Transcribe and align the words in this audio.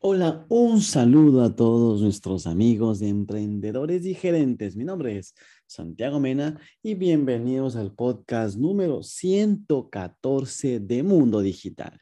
Hola, 0.00 0.44
un 0.50 0.82
saludo 0.82 1.42
a 1.42 1.56
todos 1.56 2.02
nuestros 2.02 2.46
amigos 2.46 3.00
de 3.00 3.08
emprendedores 3.08 4.04
y 4.04 4.14
gerentes. 4.14 4.76
Mi 4.76 4.84
nombre 4.84 5.16
es 5.16 5.34
Santiago 5.66 6.20
Mena 6.20 6.60
y 6.82 6.94
bienvenidos 6.94 7.76
al 7.76 7.94
podcast 7.94 8.58
número 8.58 9.02
114 9.02 10.80
de 10.80 11.02
Mundo 11.02 11.40
Digital. 11.40 11.98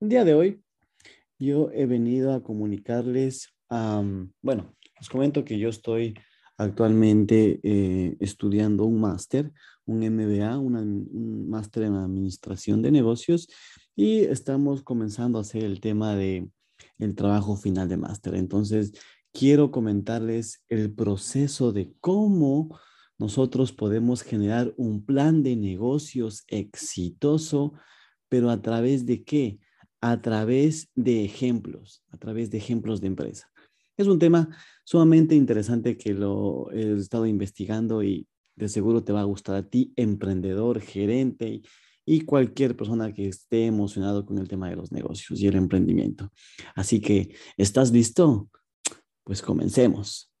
El 0.00 0.08
día 0.08 0.24
de 0.24 0.34
hoy 0.34 0.62
yo 1.36 1.68
he 1.72 1.84
venido 1.86 2.32
a 2.32 2.44
comunicarles, 2.44 3.52
bueno, 4.40 4.76
les 5.00 5.08
comento 5.10 5.44
que 5.44 5.58
yo 5.58 5.68
estoy 5.68 6.14
actualmente 6.56 7.58
eh, 7.64 8.16
estudiando 8.20 8.84
un 8.84 9.00
máster, 9.00 9.50
un 9.84 9.98
MBA, 9.98 10.58
un 10.58 11.50
máster 11.50 11.82
en 11.82 11.94
administración 11.94 12.82
de 12.82 12.92
negocios 12.92 13.48
y 13.96 14.20
estamos 14.20 14.84
comenzando 14.84 15.38
a 15.38 15.42
hacer 15.42 15.64
el 15.64 15.80
tema 15.80 16.14
de 16.14 16.48
el 17.02 17.14
trabajo 17.14 17.56
final 17.56 17.88
de 17.88 17.96
máster. 17.96 18.34
Entonces, 18.34 18.92
quiero 19.32 19.70
comentarles 19.70 20.64
el 20.68 20.92
proceso 20.92 21.72
de 21.72 21.92
cómo 22.00 22.78
nosotros 23.18 23.72
podemos 23.72 24.22
generar 24.22 24.74
un 24.76 25.04
plan 25.04 25.42
de 25.42 25.56
negocios 25.56 26.44
exitoso, 26.48 27.72
pero 28.28 28.50
a 28.50 28.60
través 28.60 29.06
de 29.06 29.22
qué? 29.24 29.58
A 30.00 30.20
través 30.20 30.90
de 30.94 31.24
ejemplos, 31.24 32.02
a 32.10 32.18
través 32.18 32.50
de 32.50 32.58
ejemplos 32.58 33.00
de 33.00 33.06
empresa. 33.08 33.48
Es 33.96 34.06
un 34.06 34.18
tema 34.18 34.48
sumamente 34.84 35.34
interesante 35.34 35.96
que 35.96 36.14
lo 36.14 36.70
he 36.72 36.92
estado 36.94 37.26
investigando 37.26 38.02
y 38.02 38.26
de 38.56 38.68
seguro 38.68 39.04
te 39.04 39.12
va 39.12 39.20
a 39.20 39.24
gustar 39.24 39.56
a 39.56 39.68
ti, 39.68 39.92
emprendedor, 39.96 40.80
gerente 40.80 41.62
y 42.04 42.22
cualquier 42.22 42.76
persona 42.76 43.12
que 43.12 43.28
esté 43.28 43.66
emocionado 43.66 44.26
con 44.26 44.38
el 44.38 44.48
tema 44.48 44.68
de 44.68 44.76
los 44.76 44.92
negocios 44.92 45.40
y 45.40 45.46
el 45.46 45.56
emprendimiento. 45.56 46.30
Así 46.74 47.00
que, 47.00 47.34
¿estás 47.56 47.92
listo? 47.92 48.48
Pues 49.24 49.42
comencemos. 49.42 50.31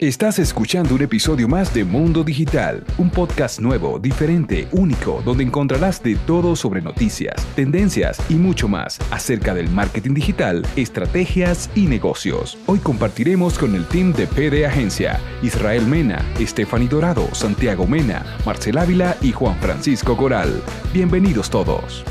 Estás 0.00 0.38
escuchando 0.38 0.94
un 0.94 1.02
episodio 1.02 1.48
más 1.48 1.74
de 1.74 1.82
Mundo 1.82 2.22
Digital, 2.22 2.84
un 2.98 3.10
podcast 3.10 3.58
nuevo, 3.58 3.98
diferente, 3.98 4.68
único, 4.70 5.20
donde 5.24 5.42
encontrarás 5.42 6.00
de 6.04 6.14
todo 6.14 6.54
sobre 6.54 6.80
noticias, 6.80 7.44
tendencias 7.56 8.20
y 8.30 8.34
mucho 8.34 8.68
más 8.68 9.00
acerca 9.10 9.54
del 9.54 9.68
marketing 9.68 10.14
digital, 10.14 10.64
estrategias 10.76 11.68
y 11.74 11.86
negocios. 11.86 12.56
Hoy 12.66 12.78
compartiremos 12.78 13.58
con 13.58 13.74
el 13.74 13.88
team 13.88 14.12
de 14.12 14.28
PD 14.28 14.66
Agencia, 14.66 15.18
Israel 15.42 15.84
Mena, 15.84 16.24
Stephanie 16.38 16.86
Dorado, 16.86 17.34
Santiago 17.34 17.84
Mena, 17.84 18.24
Marcel 18.46 18.78
Ávila 18.78 19.16
y 19.20 19.32
Juan 19.32 19.58
Francisco 19.58 20.16
Coral. 20.16 20.62
Bienvenidos 20.94 21.50
todos. 21.50 22.04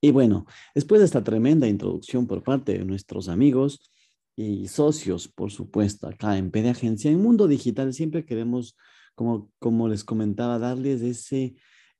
Y 0.00 0.10
bueno, 0.10 0.46
después 0.74 1.00
de 1.00 1.04
esta 1.04 1.22
tremenda 1.22 1.68
introducción 1.68 2.26
por 2.26 2.42
parte 2.42 2.72
de 2.76 2.84
nuestros 2.84 3.28
amigos, 3.28 3.91
y 4.36 4.68
socios, 4.68 5.28
por 5.28 5.50
supuesto, 5.50 6.08
acá 6.08 6.38
en 6.38 6.50
PD 6.50 6.70
Agencia. 6.70 7.10
En 7.10 7.22
Mundo 7.22 7.48
Digital 7.48 7.92
siempre 7.92 8.24
queremos, 8.24 8.76
como, 9.14 9.50
como 9.58 9.88
les 9.88 10.04
comentaba, 10.04 10.58
darles 10.58 11.02
ese, 11.02 11.54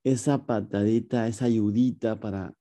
esa 0.05 0.47
patadita, 0.47 1.29
esa 1.29 1.45
ayudita 1.47 2.21
para 2.21 2.55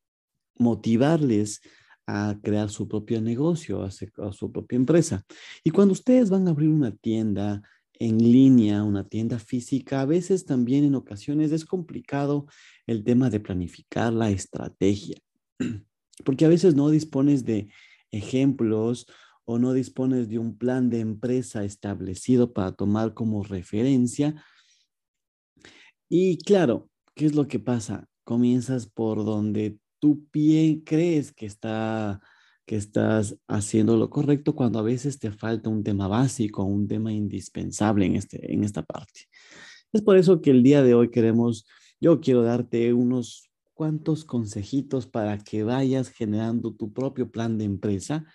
motivarles 0.57 1.61
a 2.07 2.37
crear 2.41 2.69
su 2.69 2.87
propio 2.87 3.21
negocio, 3.21 3.83
a, 3.83 3.91
su 3.91 4.51
propia 4.51 4.75
empresa. 4.75 5.23
Y 5.63 5.71
cuando 5.71 5.93
ustedes 5.93 6.29
van 6.29 6.47
a 6.47 6.51
abrir 6.51 6.69
una 6.69 6.91
tienda 6.91 7.61
en 7.93 8.17
línea, 8.17 8.83
una 8.83 9.07
tienda 9.07 9.39
física, 9.39 10.01
a 10.01 10.05
veces 10.05 10.45
también 10.45 10.83
en 10.83 10.95
ocasiones 10.95 11.51
es 11.51 11.65
complicado 11.65 12.47
el 12.87 13.03
tema 13.03 13.29
de 13.29 13.39
planificar 13.39 14.11
la 14.11 14.29
estrategia, 14.31 15.17
porque 16.25 16.45
a 16.45 16.49
veces 16.49 16.75
no 16.75 16.89
dispones 16.89 17.45
de 17.45 17.69
ejemplos 18.11 19.05
o 19.45 19.59
no 19.59 19.73
dispones 19.73 20.29
de 20.29 20.39
un 20.39 20.57
plan 20.57 20.89
de 20.89 20.99
empresa 20.99 21.63
establecido 21.63 22.53
para 22.53 22.71
tomar 22.71 23.13
como 23.13 23.43
referencia. 23.43 24.43
Y 26.09 26.37
claro, 26.39 26.89
¿qué 27.15 27.25
es 27.25 27.35
lo 27.35 27.47
que 27.47 27.59
pasa? 27.59 28.07
Comienzas 28.23 28.87
por 28.87 29.25
donde 29.25 29.77
tú 29.99 30.27
crees 30.31 31.31
que 31.31 31.45
está 31.45 32.21
que 32.71 32.77
estás 32.77 33.37
haciendo 33.49 33.97
lo 33.97 34.09
correcto 34.09 34.55
cuando 34.55 34.79
a 34.79 34.83
veces 34.83 35.19
te 35.19 35.31
falta 35.31 35.69
un 35.69 35.83
tema 35.83 36.07
básico, 36.07 36.63
un 36.63 36.87
tema 36.87 37.11
indispensable 37.11 38.05
en, 38.05 38.15
este, 38.15 38.53
en 38.53 38.63
esta 38.63 38.81
parte. 38.83 39.27
Es 39.91 40.01
por 40.01 40.17
eso 40.17 40.41
que 40.41 40.51
el 40.51 40.63
día 40.63 40.81
de 40.81 40.93
hoy 40.93 41.11
queremos, 41.11 41.65
yo 41.99 42.21
quiero 42.21 42.43
darte 42.43 42.93
unos 42.93 43.51
cuantos 43.73 44.23
consejitos 44.23 45.05
para 45.05 45.37
que 45.39 45.63
vayas 45.63 46.09
generando 46.09 46.73
tu 46.73 46.93
propio 46.93 47.29
plan 47.29 47.57
de 47.57 47.65
empresa 47.65 48.25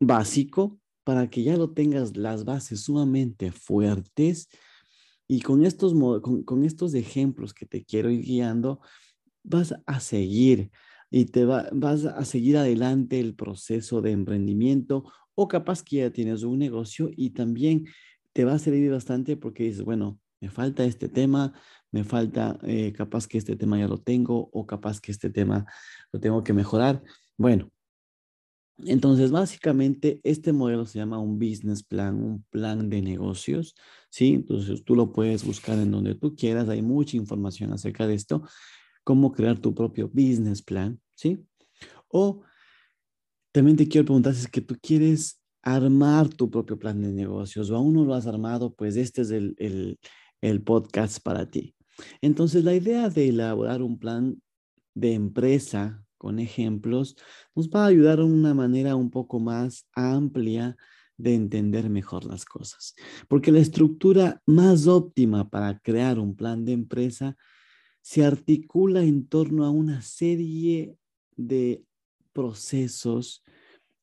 básico 0.00 0.80
para 1.04 1.30
que 1.30 1.42
ya 1.42 1.56
lo 1.56 1.70
tengas 1.72 2.16
las 2.16 2.44
bases 2.44 2.80
sumamente 2.80 3.52
fuertes 3.52 4.48
y 5.28 5.42
con 5.42 5.64
estos, 5.64 5.94
con, 6.22 6.64
estos 6.64 6.94
ejemplos 6.94 7.54
que 7.54 7.66
te 7.66 7.84
quiero 7.84 8.10
ir 8.10 8.22
guiando, 8.22 8.80
vas 9.44 9.74
a 9.86 10.00
seguir 10.00 10.70
y 11.10 11.26
te 11.26 11.44
vas 11.44 12.04
a 12.04 12.24
seguir 12.24 12.56
adelante 12.56 13.20
el 13.20 13.34
proceso 13.34 14.00
de 14.02 14.12
emprendimiento 14.12 15.04
o 15.34 15.46
capaz 15.46 15.82
que 15.82 15.96
ya 15.96 16.10
tienes 16.10 16.42
un 16.42 16.58
negocio 16.58 17.10
y 17.16 17.30
también 17.30 17.86
te 18.32 18.44
va 18.44 18.54
a 18.54 18.58
servir 18.58 18.90
bastante 18.90 19.36
porque 19.36 19.64
dices, 19.64 19.82
bueno, 19.82 20.18
me 20.40 20.50
falta 20.50 20.84
este 20.84 21.08
tema, 21.08 21.52
me 21.92 22.04
falta 22.04 22.58
eh, 22.62 22.92
capaz 22.92 23.26
que 23.26 23.38
este 23.38 23.56
tema 23.56 23.78
ya 23.78 23.88
lo 23.88 23.98
tengo 23.98 24.48
o 24.52 24.66
capaz 24.66 25.00
que 25.00 25.12
este 25.12 25.30
tema 25.30 25.66
lo 26.12 26.20
tengo 26.20 26.42
que 26.42 26.52
mejorar. 26.52 27.02
Bueno, 27.36 27.70
entonces, 28.86 29.30
básicamente, 29.30 30.20
este 30.22 30.52
modelo 30.52 30.86
se 30.86 30.98
llama 30.98 31.18
un 31.18 31.38
business 31.38 31.82
plan, 31.82 32.14
un 32.22 32.44
plan 32.50 32.88
de 32.88 33.02
negocios, 33.02 33.74
¿sí? 34.10 34.34
Entonces, 34.34 34.84
tú 34.84 34.94
lo 34.94 35.12
puedes 35.12 35.44
buscar 35.44 35.78
en 35.78 35.90
donde 35.90 36.14
tú 36.14 36.34
quieras, 36.34 36.68
hay 36.68 36.82
mucha 36.82 37.16
información 37.16 37.72
acerca 37.72 38.06
de 38.06 38.14
esto, 38.14 38.42
cómo 39.04 39.32
crear 39.32 39.58
tu 39.58 39.74
propio 39.74 40.08
business 40.08 40.62
plan, 40.62 41.00
¿sí? 41.14 41.44
O 42.08 42.42
también 43.52 43.76
te 43.76 43.88
quiero 43.88 44.04
preguntar 44.04 44.34
si 44.34 44.42
es 44.42 44.48
que 44.48 44.60
tú 44.60 44.76
quieres 44.80 45.40
armar 45.62 46.28
tu 46.28 46.50
propio 46.50 46.78
plan 46.78 47.00
de 47.02 47.12
negocios 47.12 47.70
o 47.70 47.76
aún 47.76 47.94
no 47.94 48.04
lo 48.04 48.14
has 48.14 48.26
armado, 48.26 48.74
pues 48.74 48.96
este 48.96 49.22
es 49.22 49.30
el, 49.30 49.54
el, 49.58 49.98
el 50.40 50.62
podcast 50.62 51.22
para 51.22 51.50
ti. 51.50 51.74
Entonces, 52.20 52.64
la 52.64 52.74
idea 52.74 53.08
de 53.10 53.28
elaborar 53.28 53.82
un 53.82 53.98
plan 53.98 54.40
de 54.94 55.14
empresa 55.14 56.04
con 56.20 56.38
ejemplos, 56.38 57.16
nos 57.54 57.70
va 57.70 57.84
a 57.84 57.86
ayudar 57.86 58.18
de 58.18 58.24
una 58.24 58.52
manera 58.52 58.94
un 58.94 59.10
poco 59.10 59.40
más 59.40 59.88
amplia 59.94 60.76
de 61.16 61.34
entender 61.34 61.88
mejor 61.88 62.26
las 62.26 62.44
cosas. 62.44 62.94
Porque 63.26 63.50
la 63.50 63.60
estructura 63.60 64.42
más 64.44 64.86
óptima 64.86 65.48
para 65.48 65.78
crear 65.78 66.18
un 66.18 66.36
plan 66.36 66.66
de 66.66 66.72
empresa 66.72 67.38
se 68.02 68.22
articula 68.22 69.02
en 69.02 69.26
torno 69.26 69.64
a 69.64 69.70
una 69.70 70.02
serie 70.02 70.94
de 71.36 71.82
procesos 72.34 73.42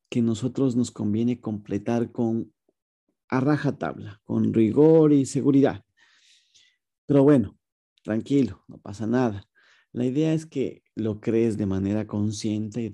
que 0.10 0.24
nosotros 0.24 0.76
nos 0.76 0.90
conviene 0.90 1.40
completar 1.40 2.12
con 2.12 2.52
a 3.30 3.40
rajatabla, 3.42 4.22
con 4.24 4.54
rigor 4.54 5.14
y 5.14 5.28
seguridad. 5.28 5.84
Pero 7.06 7.22
bueno, 7.22 7.58
tranquilo, 8.04 8.64
no 8.68 8.80
pasa 8.80 9.06
nada. 9.06 9.47
La 9.98 10.06
idea 10.06 10.32
es 10.32 10.46
que 10.46 10.84
lo 10.94 11.20
crees 11.20 11.58
de 11.58 11.66
manera 11.66 12.06
consciente 12.06 12.84
y 12.84 12.90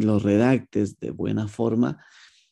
lo, 0.00 0.18
redactes 0.18 0.98
de 0.98 1.10
buena 1.10 1.46
forma 1.46 2.02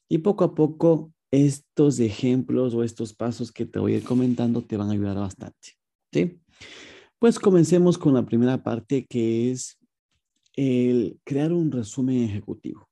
y 0.06 0.18
poco 0.18 0.44
a 0.44 0.54
poco 0.54 1.14
estos 1.30 1.98
ejemplos 1.98 2.74
o 2.74 2.84
estos 2.84 3.14
pasos 3.14 3.50
que 3.50 3.64
te 3.64 3.78
voy 3.78 3.94
a 3.94 3.96
ir 3.96 4.04
comentando 4.04 4.62
te 4.62 4.76
van 4.76 4.90
a 4.90 4.92
ayudar 4.92 5.16
bastante. 5.16 5.78
¿sí? 6.12 6.38
Pues 7.18 7.38
comencemos 7.38 7.96
con 7.96 8.12
la 8.12 8.26
primera 8.26 8.62
parte 8.62 9.06
que 9.08 9.50
es 9.50 9.78
el 10.56 11.18
crear 11.24 11.54
un 11.54 11.72
resumen 11.72 12.22
ejecutivo. 12.22 12.90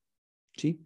¿sí? 0.57 0.81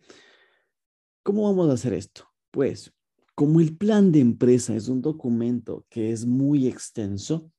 ¿Cómo 1.22 1.44
vamos 1.44 1.70
a 1.70 1.74
hacer 1.74 1.92
esto? 1.92 2.24
Pues 2.50 2.92
como 3.36 3.60
el 3.60 3.76
plan 3.76 4.10
de 4.10 4.18
empresa 4.18 4.74
es 4.74 4.88
un 4.88 5.00
documento 5.00 5.86
que 5.88 6.10
es 6.10 6.26
muy 6.26 6.66
extenso, 6.66 7.52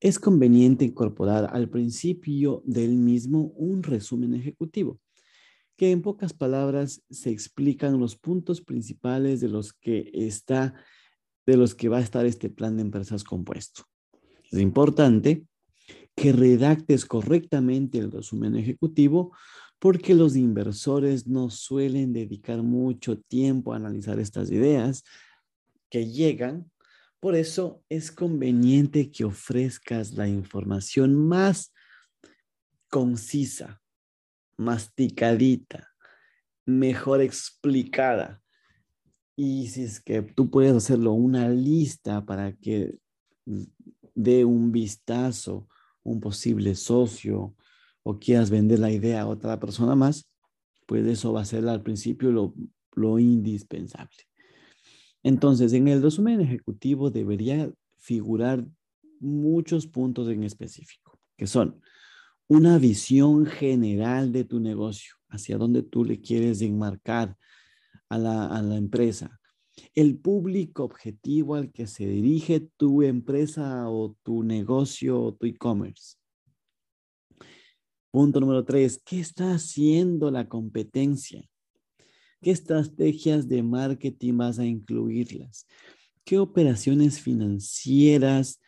es 0.00 0.18
conveniente 0.18 0.84
incorporar 0.84 1.50
al 1.52 1.68
principio 1.68 2.62
del 2.64 2.96
mismo 2.96 3.52
un 3.56 3.82
resumen 3.82 4.34
ejecutivo, 4.34 5.00
que 5.76 5.90
en 5.90 6.02
pocas 6.02 6.32
palabras 6.32 7.02
se 7.10 7.30
explican 7.30 7.98
los 7.98 8.16
puntos 8.16 8.60
principales 8.60 9.40
de 9.40 9.48
los 9.48 9.72
que 9.72 10.10
está 10.12 10.74
de 11.46 11.56
los 11.56 11.74
que 11.74 11.88
va 11.88 11.98
a 11.98 12.02
estar 12.02 12.26
este 12.26 12.50
plan 12.50 12.76
de 12.76 12.82
empresas 12.82 13.22
compuesto. 13.22 13.84
Es 14.50 14.58
importante 14.58 15.46
que 16.16 16.32
redactes 16.32 17.04
correctamente 17.06 17.98
el 17.98 18.10
resumen 18.10 18.56
ejecutivo 18.56 19.32
porque 19.78 20.14
los 20.14 20.34
inversores 20.36 21.26
no 21.26 21.50
suelen 21.50 22.12
dedicar 22.12 22.62
mucho 22.62 23.18
tiempo 23.18 23.72
a 23.72 23.76
analizar 23.76 24.18
estas 24.18 24.50
ideas 24.50 25.04
que 25.90 26.10
llegan 26.10 26.70
por 27.20 27.34
eso 27.34 27.82
es 27.88 28.12
conveniente 28.12 29.10
que 29.10 29.24
ofrezcas 29.24 30.12
la 30.12 30.28
información 30.28 31.14
más 31.14 31.72
concisa, 32.88 33.80
masticadita, 34.56 35.88
mejor 36.64 37.20
explicada. 37.20 38.42
Y 39.36 39.68
si 39.68 39.84
es 39.84 40.00
que 40.00 40.22
tú 40.22 40.50
puedes 40.50 40.74
hacerlo 40.74 41.12
una 41.12 41.48
lista 41.48 42.24
para 42.24 42.52
que 42.56 42.98
dé 44.14 44.44
un 44.44 44.72
vistazo 44.72 45.68
un 46.06 46.20
posible 46.20 46.74
socio 46.74 47.54
o 48.02 48.18
quieras 48.18 48.50
vender 48.50 48.78
la 48.78 48.90
idea 48.90 49.22
a 49.22 49.26
otra 49.26 49.58
persona 49.58 49.94
más, 49.96 50.30
pues 50.86 51.04
eso 51.06 51.32
va 51.32 51.40
a 51.40 51.44
ser 51.44 51.68
al 51.68 51.82
principio 51.82 52.30
lo, 52.30 52.54
lo 52.94 53.18
indispensable. 53.18 54.25
Entonces, 55.26 55.72
en 55.72 55.88
el 55.88 56.02
resumen 56.02 56.40
ejecutivo 56.40 57.10
debería 57.10 57.68
figurar 57.96 58.64
muchos 59.18 59.88
puntos 59.88 60.28
en 60.28 60.44
específico, 60.44 61.18
que 61.36 61.48
son 61.48 61.80
una 62.46 62.78
visión 62.78 63.44
general 63.44 64.30
de 64.30 64.44
tu 64.44 64.60
negocio, 64.60 65.16
hacia 65.28 65.58
dónde 65.58 65.82
tú 65.82 66.04
le 66.04 66.20
quieres 66.20 66.62
enmarcar 66.62 67.36
a 68.08 68.18
la, 68.18 68.46
a 68.46 68.62
la 68.62 68.76
empresa, 68.76 69.40
el 69.94 70.16
público 70.16 70.84
objetivo 70.84 71.56
al 71.56 71.72
que 71.72 71.88
se 71.88 72.06
dirige 72.06 72.60
tu 72.76 73.02
empresa 73.02 73.90
o 73.90 74.16
tu 74.22 74.44
negocio 74.44 75.20
o 75.20 75.34
tu 75.34 75.46
e-commerce. 75.46 76.18
Punto 78.12 78.38
número 78.38 78.64
tres, 78.64 79.02
¿qué 79.04 79.18
está 79.18 79.54
haciendo 79.54 80.30
la 80.30 80.48
competencia? 80.48 81.50
¿Qué 82.40 82.50
estrategias 82.50 83.48
de 83.48 83.62
marketing 83.62 84.36
vas 84.36 84.58
a 84.58 84.66
incluirlas? 84.66 85.66
¿Qué 86.24 86.38
operaciones 86.38 87.20
financieras 87.20 88.60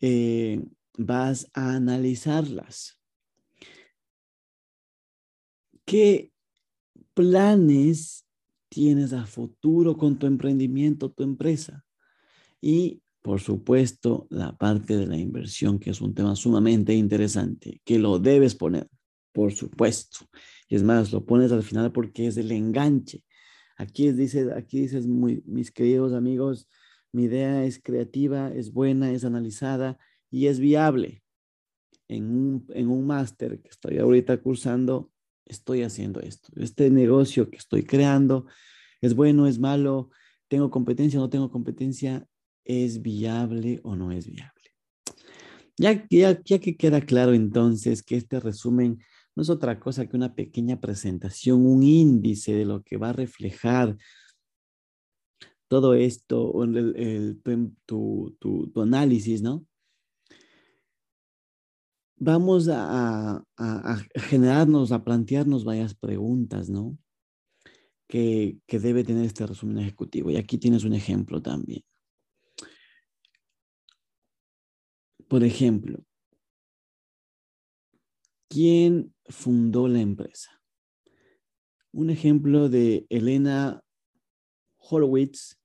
eh, 0.00 0.60
vas 0.98 1.48
a 1.54 1.74
analizarlas? 1.74 3.00
¿Qué 5.84 6.32
planes 7.14 8.26
tienes 8.68 9.12
a 9.12 9.26
futuro 9.26 9.96
con 9.96 10.18
tu 10.18 10.26
emprendimiento, 10.26 11.10
tu 11.10 11.22
empresa? 11.22 11.84
Y, 12.60 13.02
por 13.22 13.40
supuesto, 13.40 14.26
la 14.30 14.56
parte 14.56 14.96
de 14.96 15.06
la 15.06 15.16
inversión, 15.16 15.78
que 15.78 15.90
es 15.90 16.00
un 16.00 16.14
tema 16.14 16.34
sumamente 16.36 16.94
interesante, 16.94 17.80
que 17.84 17.98
lo 17.98 18.18
debes 18.18 18.54
poner, 18.54 18.88
por 19.32 19.52
supuesto. 19.52 20.26
Es 20.74 20.82
más, 20.82 21.12
lo 21.12 21.26
pones 21.26 21.52
al 21.52 21.62
final 21.62 21.92
porque 21.92 22.26
es 22.26 22.38
el 22.38 22.50
enganche. 22.50 23.22
Aquí 23.76 24.10
dices, 24.10 24.50
aquí 24.56 24.80
dices, 24.80 25.06
muy, 25.06 25.42
mis 25.44 25.70
queridos 25.70 26.14
amigos, 26.14 26.66
mi 27.12 27.24
idea 27.24 27.66
es 27.66 27.78
creativa, 27.78 28.50
es 28.50 28.72
buena, 28.72 29.12
es 29.12 29.26
analizada 29.26 29.98
y 30.30 30.46
es 30.46 30.60
viable. 30.60 31.22
En 32.08 32.24
un, 32.24 32.66
en 32.70 32.88
un 32.88 33.06
máster 33.06 33.60
que 33.60 33.68
estoy 33.68 33.98
ahorita 33.98 34.38
cursando, 34.38 35.12
estoy 35.44 35.82
haciendo 35.82 36.20
esto. 36.20 36.50
Este 36.56 36.88
negocio 36.88 37.50
que 37.50 37.58
estoy 37.58 37.82
creando 37.82 38.46
es 39.02 39.14
bueno, 39.14 39.46
es 39.46 39.58
malo, 39.58 40.08
tengo 40.48 40.70
competencia, 40.70 41.20
no 41.20 41.28
tengo 41.28 41.50
competencia, 41.50 42.26
es 42.64 43.02
viable 43.02 43.80
o 43.82 43.94
no 43.94 44.10
es 44.10 44.26
viable. 44.26 44.70
Ya, 45.76 46.06
ya, 46.08 46.40
ya 46.42 46.58
que 46.60 46.78
queda 46.78 47.02
claro 47.02 47.34
entonces 47.34 48.02
que 48.02 48.16
este 48.16 48.40
resumen 48.40 49.00
no 49.34 49.42
es 49.42 49.50
otra 49.50 49.80
cosa 49.80 50.06
que 50.06 50.16
una 50.16 50.34
pequeña 50.34 50.80
presentación, 50.80 51.66
un 51.66 51.82
índice 51.82 52.52
de 52.52 52.64
lo 52.64 52.82
que 52.82 52.96
va 52.96 53.10
a 53.10 53.14
reflejar 53.14 53.96
todo 55.68 55.94
esto, 55.94 56.62
el, 56.64 57.40
tu, 57.86 58.36
tu, 58.38 58.70
tu, 58.70 58.82
análisis, 58.82 59.40
¿no? 59.40 59.66
Vamos 62.16 62.68
a, 62.68 63.42
a, 63.56 63.96
generarnos, 64.14 64.92
a 64.92 65.02
plantearnos 65.02 65.64
varias 65.64 65.94
preguntas, 65.94 66.68
¿no? 66.68 66.98
Que, 68.06 68.58
que 68.66 68.78
debe 68.78 69.02
tener 69.02 69.24
este 69.24 69.46
resumen 69.46 69.78
ejecutivo. 69.78 70.30
Y 70.30 70.36
aquí 70.36 70.58
tienes 70.58 70.84
un 70.84 70.92
ejemplo 70.92 71.40
también. 71.40 71.82
Por 75.26 75.42
ejemplo, 75.42 76.04
¿quién 78.50 79.11
fundó 79.32 79.88
la 79.88 80.00
empresa? 80.00 80.62
Un 81.90 82.10
ejemplo 82.10 82.68
de 82.68 83.06
Elena 83.08 83.82
Horowitz 84.78 85.58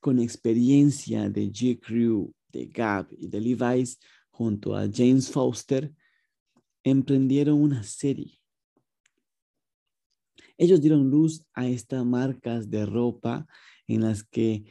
con 0.00 0.18
experiencia 0.18 1.28
de 1.28 1.46
J. 1.46 1.80
Crew, 1.80 2.32
de 2.48 2.66
Gap 2.66 3.12
y 3.12 3.28
de 3.28 3.40
Levi's, 3.40 3.98
junto 4.30 4.74
a 4.74 4.88
James 4.92 5.30
Foster, 5.30 5.92
emprendieron 6.84 7.60
una 7.60 7.82
serie. 7.82 8.40
Ellos 10.58 10.80
dieron 10.80 11.10
luz 11.10 11.44
a 11.52 11.66
estas 11.66 12.04
marcas 12.04 12.70
de 12.70 12.86
ropa 12.86 13.46
en 13.86 14.02
las 14.02 14.22
que 14.22 14.64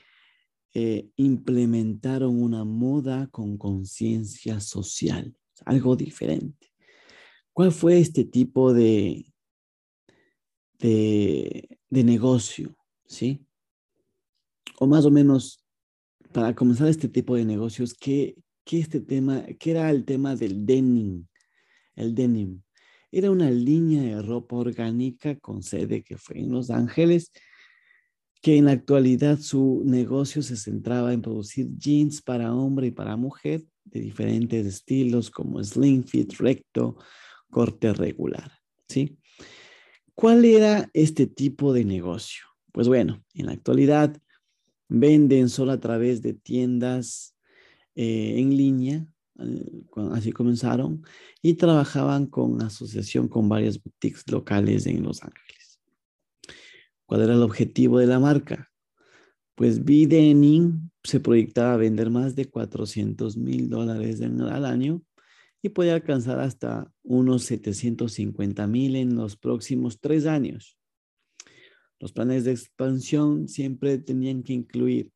eh, 0.73 1.09
implementaron 1.15 2.41
una 2.41 2.63
moda 2.63 3.27
con 3.27 3.57
conciencia 3.57 4.59
social, 4.59 5.35
algo 5.65 5.95
diferente. 5.95 6.74
¿Cuál 7.55 7.71
fue 7.71 7.99
este 7.99 8.25
tipo 8.25 8.73
de, 8.73 9.31
de, 10.77 11.77
negocio? 11.89 12.75
¿Sí? 13.07 13.45
o 14.77 14.87
más 14.87 15.05
o 15.05 15.11
menos 15.11 15.63
para 16.33 16.53
comenzar 16.53 16.89
este 16.89 17.07
tipo 17.07 17.37
de 17.37 17.45
negocios, 17.45 17.93
¿qué, 17.93 18.35
qué 18.65 18.79
este 18.79 18.99
tema, 18.99 19.45
qué 19.57 19.71
era 19.71 19.89
el 19.89 20.03
tema 20.03 20.35
del 20.35 20.65
denim? 20.65 21.27
El 21.95 22.13
denim 22.13 22.61
era 23.09 23.31
una 23.31 23.49
línea 23.49 24.01
de 24.01 24.21
ropa 24.21 24.57
orgánica 24.57 25.39
con 25.39 25.63
sede 25.63 26.03
que 26.03 26.17
fue 26.17 26.39
en 26.39 26.51
Los 26.51 26.69
Ángeles, 26.69 27.31
que 28.41 28.57
en 28.57 28.65
la 28.65 28.71
actualidad 28.71 29.39
su 29.39 29.81
negocio 29.85 30.41
se 30.41 30.57
centraba 30.57 31.13
en 31.13 31.21
producir 31.21 31.69
jeans 31.77 32.21
para 32.21 32.53
hombre 32.53 32.87
y 32.87 32.91
para 32.91 33.15
mujer 33.15 33.63
de 33.85 34.01
diferentes 34.01 34.65
estilos 34.65 35.31
como 35.31 35.63
slim 35.63 36.03
fit, 36.03 36.33
recto, 36.33 36.97
corte 37.49 37.93
regular, 37.93 38.51
¿sí? 38.87 39.17
¿Cuál 40.13 40.45
era 40.45 40.89
este 40.93 41.27
tipo 41.27 41.73
de 41.73 41.83
negocio? 41.85 42.45
Pues 42.71 42.87
bueno, 42.87 43.23
en 43.33 43.47
la 43.47 43.51
actualidad 43.51 44.21
venden 44.87 45.49
solo 45.49 45.73
a 45.73 45.79
través 45.79 46.21
de 46.21 46.33
tiendas 46.33 47.35
eh, 47.95 48.35
en 48.37 48.55
línea, 48.55 49.07
eh, 49.39 49.83
así 50.11 50.31
comenzaron, 50.31 51.03
y 51.41 51.55
trabajaban 51.55 52.27
con 52.27 52.61
asociación 52.61 53.27
con 53.27 53.49
varias 53.49 53.81
boutiques 53.81 54.23
locales 54.31 54.85
en 54.85 55.03
Los 55.03 55.21
Ángeles. 55.21 55.81
¿Cuál 57.05 57.21
era 57.21 57.33
el 57.33 57.43
objetivo 57.43 57.99
de 57.99 58.07
la 58.07 58.19
marca? 58.19 58.71
Pues 59.55 59.83
B-Denim 59.83 60.89
se 61.03 61.19
proyectaba 61.19 61.73
a 61.73 61.77
vender 61.77 62.09
más 62.09 62.35
de 62.35 62.45
400 62.45 63.37
mil 63.37 63.69
dólares 63.69 64.21
al 64.21 64.65
año 64.65 65.01
y 65.65 65.69
puede 65.69 65.89
alcanzar 65.89 66.39
hasta 66.39 66.91
unos 67.01 67.45
750 67.45 68.67
mil 68.67 68.95
en 68.95 69.15
los 69.15 69.35
próximos 69.35 69.99
tres 69.99 70.27
años. 70.27 70.77
Los 71.99 72.13
planes 72.13 72.43
de 72.43 72.51
expansión 72.51 73.47
siempre 73.47 73.97
tenían 73.97 74.43
que 74.43 74.53
incluir 74.53 75.11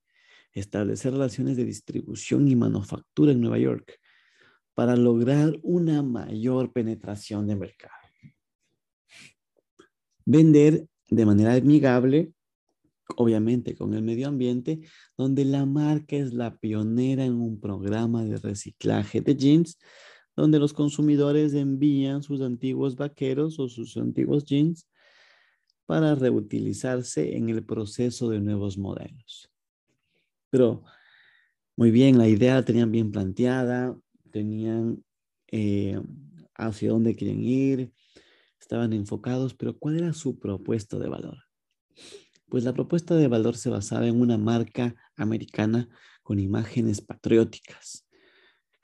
establecer 0.51 1.13
relaciones 1.13 1.55
de 1.55 1.65
distribución 1.65 2.47
y 2.47 2.55
manufactura 2.55 3.31
en 3.31 3.41
Nueva 3.41 3.59
York 3.59 3.99
para 4.73 4.95
lograr 4.95 5.53
una 5.61 6.01
mayor 6.01 6.73
penetración 6.73 7.45
de 7.45 7.55
mercado. 7.55 7.93
Vender 10.25 10.87
de 11.11 11.25
manera 11.27 11.53
amigable, 11.53 12.33
obviamente 13.17 13.75
con 13.75 13.93
el 13.93 14.01
medio 14.01 14.27
ambiente, 14.27 14.79
donde 15.15 15.45
la 15.45 15.67
marca 15.67 16.15
es 16.15 16.33
la 16.33 16.57
pionera 16.57 17.23
en 17.23 17.33
un 17.33 17.59
programa 17.59 18.23
de 18.23 18.37
reciclaje 18.37 19.21
de 19.21 19.35
jeans, 19.35 19.77
donde 20.39 20.59
los 20.59 20.73
consumidores 20.73 21.53
envían 21.53 22.23
sus 22.23 22.41
antiguos 22.41 22.95
vaqueros 22.95 23.59
o 23.59 23.67
sus 23.67 23.97
antiguos 23.97 24.45
jeans 24.45 24.87
para 25.85 26.15
reutilizarse 26.15 27.35
en 27.35 27.49
el 27.49 27.63
proceso 27.65 28.29
de 28.29 28.39
nuevos 28.39 28.77
modelos. 28.77 29.49
Pero 30.49 30.83
muy 31.75 31.91
bien, 31.91 32.17
la 32.17 32.27
idea 32.27 32.55
la 32.55 32.65
tenían 32.65 32.91
bien 32.91 33.11
planteada, 33.11 33.97
tenían 34.31 35.03
eh, 35.47 35.99
hacia 36.55 36.89
dónde 36.89 37.15
quieren 37.15 37.43
ir, 37.43 37.93
estaban 38.59 38.93
enfocados, 38.93 39.53
pero 39.53 39.77
¿cuál 39.77 39.97
era 39.97 40.13
su 40.13 40.37
propuesta 40.39 40.99
de 40.99 41.09
valor? 41.09 41.37
Pues 42.49 42.63
la 42.63 42.73
propuesta 42.73 43.15
de 43.15 43.27
valor 43.27 43.55
se 43.55 43.69
basaba 43.69 44.07
en 44.07 44.19
una 44.19 44.37
marca 44.37 44.95
americana 45.15 45.87
con 46.21 46.39
imágenes 46.39 47.01
patrióticas, 47.01 48.08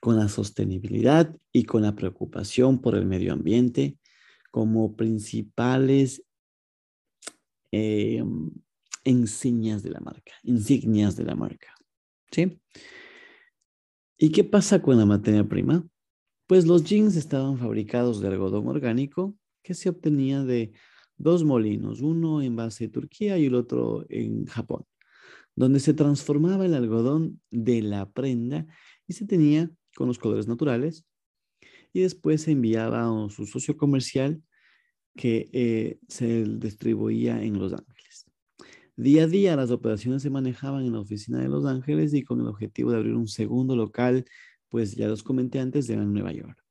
con 0.05 0.17
la 0.17 0.27
sostenibilidad 0.27 1.35
y 1.51 1.63
con 1.63 1.81
la 1.81 1.95
preocupación 1.95 2.79
por 2.79 2.93
el 2.93 3.07
medio 3.07 3.33
ambiente 3.33 3.97
como 4.51 4.95
principales 4.95 6.21
eh, 7.71 8.23
de 9.03 9.89
la 9.89 9.99
marca, 10.01 10.33
insignias 10.43 11.15
de 11.15 11.23
la 11.23 11.33
marca. 11.33 11.73
¿Sí? 12.29 12.61
¿Y 14.19 14.29
qué 14.29 14.43
pasa 14.43 14.79
con 14.79 14.95
la 14.99 15.07
materia 15.07 15.43
prima? 15.43 15.83
Pues 16.45 16.67
los 16.67 16.83
jeans 16.83 17.15
estaban 17.15 17.57
fabricados 17.57 18.21
de 18.21 18.27
algodón 18.27 18.67
orgánico 18.67 19.35
que 19.63 19.73
se 19.73 19.89
obtenía 19.89 20.43
de 20.43 20.71
dos 21.17 21.43
molinos, 21.43 22.01
uno 22.01 22.43
en 22.43 22.55
base 22.55 22.85
de 22.85 22.93
Turquía 22.93 23.39
y 23.39 23.47
el 23.47 23.55
otro 23.55 24.05
en 24.09 24.45
Japón, 24.45 24.85
donde 25.55 25.79
se 25.79 25.95
transformaba 25.95 26.67
el 26.67 26.75
algodón 26.75 27.41
de 27.49 27.81
la 27.81 28.07
prenda 28.11 28.67
y 29.07 29.13
se 29.13 29.25
tenía 29.25 29.71
con 29.95 30.07
los 30.07 30.19
colores 30.19 30.47
naturales 30.47 31.05
y 31.93 32.01
después 32.01 32.41
se 32.41 32.51
enviaba 32.51 33.03
a 33.03 33.29
su 33.29 33.45
socio 33.45 33.77
comercial 33.77 34.43
que 35.15 35.49
eh, 35.53 35.97
se 36.07 36.43
distribuía 36.43 37.41
en 37.41 37.57
Los 37.57 37.73
Ángeles. 37.73 38.25
Día 38.97 39.23
a 39.23 39.27
día 39.27 39.55
las 39.55 39.71
operaciones 39.71 40.21
se 40.21 40.29
manejaban 40.29 40.85
en 40.85 40.93
la 40.93 40.99
oficina 40.99 41.39
de 41.39 41.47
Los 41.47 41.65
Ángeles 41.65 42.13
y 42.13 42.23
con 42.23 42.41
el 42.41 42.47
objetivo 42.47 42.91
de 42.91 42.97
abrir 42.97 43.15
un 43.15 43.27
segundo 43.27 43.75
local, 43.75 44.25
pues 44.69 44.95
ya 44.95 45.07
los 45.07 45.23
comenté 45.23 45.59
antes, 45.59 45.87
de 45.87 45.95
Nueva 45.95 46.33
York. 46.33 46.61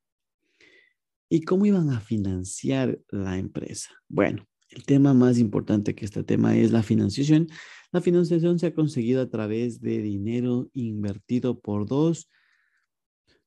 ¿Y 1.27 1.41
cómo 1.41 1.65
iban 1.65 1.89
a 1.89 1.99
financiar 1.99 2.99
la 3.09 3.37
empresa? 3.37 3.89
Bueno, 4.07 4.47
el 4.69 4.85
tema 4.85 5.13
más 5.13 5.39
importante 5.39 5.95
que 5.95 6.05
este 6.05 6.23
tema 6.23 6.55
es 6.55 6.71
la 6.71 6.83
financiación. 6.83 7.47
La 7.91 8.01
financiación 8.01 8.59
se 8.59 8.67
ha 8.67 8.73
conseguido 8.73 9.21
a 9.21 9.29
través 9.29 9.81
de 9.81 10.01
dinero 10.01 10.69
invertido 10.73 11.59
por 11.59 11.87
dos 11.87 12.29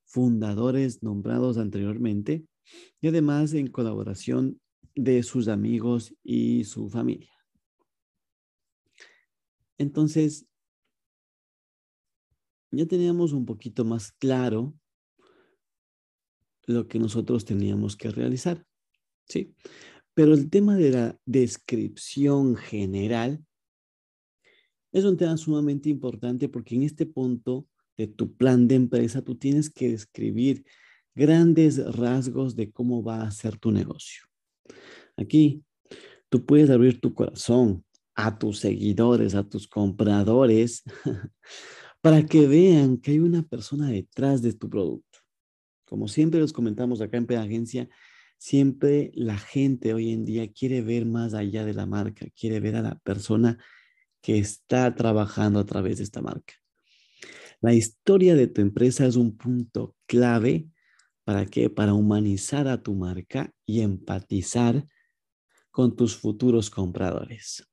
fundadores 0.09 1.03
nombrados 1.03 1.57
anteriormente 1.57 2.43
y 2.99 3.07
además 3.07 3.53
en 3.53 3.67
colaboración 3.67 4.59
de 4.95 5.21
sus 5.23 5.47
amigos 5.47 6.15
y 6.23 6.63
su 6.63 6.89
familia. 6.89 7.31
Entonces, 9.77 10.45
ya 12.71 12.85
teníamos 12.85 13.33
un 13.33 13.45
poquito 13.45 13.85
más 13.85 14.11
claro 14.11 14.73
lo 16.65 16.87
que 16.87 16.99
nosotros 16.99 17.45
teníamos 17.45 17.95
que 17.95 18.09
realizar. 18.09 18.65
¿sí? 19.27 19.55
Pero 20.13 20.33
el 20.33 20.49
tema 20.49 20.75
de 20.75 20.91
la 20.91 21.19
descripción 21.25 22.55
general 22.55 23.43
es 24.91 25.05
un 25.05 25.17
tema 25.17 25.37
sumamente 25.37 25.89
importante 25.89 26.49
porque 26.49 26.75
en 26.75 26.83
este 26.83 27.05
punto 27.05 27.67
de 27.99 28.07
tu 28.07 28.33
plan 28.33 28.69
de 28.69 28.75
empresa 28.75 29.21
tú 29.21 29.35
tienes 29.35 29.69
que 29.69 29.89
describir 29.89 30.63
grandes 31.13 31.85
rasgos 31.97 32.55
de 32.55 32.71
cómo 32.71 33.03
va 33.03 33.23
a 33.23 33.31
ser 33.31 33.57
tu 33.57 33.71
negocio. 33.71 34.23
Aquí 35.17 35.65
tú 36.29 36.45
puedes 36.45 36.69
abrir 36.69 37.01
tu 37.01 37.13
corazón 37.13 37.83
a 38.15 38.39
tus 38.39 38.59
seguidores, 38.59 39.35
a 39.35 39.43
tus 39.43 39.67
compradores, 39.67 40.83
para 42.01 42.25
que 42.25 42.47
vean 42.47 42.99
que 42.99 43.11
hay 43.11 43.19
una 43.19 43.43
persona 43.43 43.89
detrás 43.89 44.41
de 44.41 44.53
tu 44.53 44.69
producto. 44.69 45.19
Como 45.85 46.07
siempre 46.07 46.39
les 46.39 46.53
comentamos 46.53 47.01
acá 47.01 47.17
en 47.17 47.25
Pedagencia, 47.25 47.89
siempre 48.37 49.11
la 49.13 49.37
gente 49.37 49.93
hoy 49.93 50.11
en 50.11 50.23
día 50.23 50.49
quiere 50.53 50.81
ver 50.81 51.05
más 51.05 51.33
allá 51.33 51.65
de 51.65 51.73
la 51.73 51.85
marca, 51.85 52.27
quiere 52.33 52.61
ver 52.61 52.77
a 52.77 52.81
la 52.81 52.97
persona 52.99 53.57
que 54.21 54.37
está 54.37 54.95
trabajando 54.95 55.59
a 55.59 55.65
través 55.65 55.97
de 55.97 56.05
esta 56.05 56.21
marca. 56.21 56.53
La 57.61 57.73
historia 57.73 58.35
de 58.35 58.47
tu 58.47 58.61
empresa 58.61 59.05
es 59.05 59.17
un 59.17 59.35
punto 59.35 59.95
clave 60.05 60.69
para 61.25 61.45
qué? 61.45 61.69
Para 61.69 61.93
humanizar 61.93 62.67
a 62.69 62.81
tu 62.81 62.95
marca 62.95 63.53
y 63.65 63.81
empatizar 63.81 64.87
con 65.69 65.95
tus 65.95 66.15
futuros 66.15 66.69
compradores. 66.69 67.67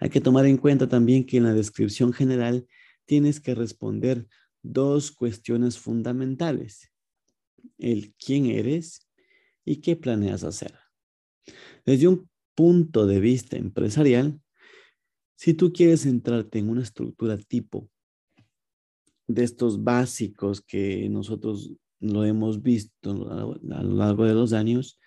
Hay 0.00 0.10
que 0.10 0.20
tomar 0.20 0.46
en 0.46 0.56
cuenta 0.56 0.88
también 0.88 1.24
que 1.24 1.36
en 1.36 1.44
la 1.44 1.54
descripción 1.54 2.12
general 2.12 2.66
tienes 3.06 3.40
que 3.40 3.54
responder 3.54 4.26
dos 4.62 5.12
cuestiones 5.12 5.78
fundamentales. 5.78 6.90
El 7.78 8.14
quién 8.14 8.46
eres 8.46 9.08
y 9.64 9.76
qué 9.76 9.94
planeas 9.94 10.42
hacer. 10.42 10.74
Desde 11.86 12.08
un 12.08 12.28
punto 12.56 13.06
de 13.06 13.20
vista 13.20 13.56
empresarial, 13.56 14.40
si 15.36 15.54
tú 15.54 15.72
quieres 15.72 16.02
centrarte 16.02 16.58
en 16.58 16.68
una 16.68 16.82
estructura 16.82 17.38
tipo 17.38 17.90
de 19.26 19.44
estos 19.44 19.82
básicos 19.82 20.60
que 20.60 21.08
nosotros 21.08 21.72
lo 22.00 22.24
hemos 22.24 22.62
visto 22.62 23.10
a 23.10 23.82
lo 23.82 23.94
largo 23.94 24.24
de 24.24 24.34
los 24.34 24.52
años, 24.52 25.00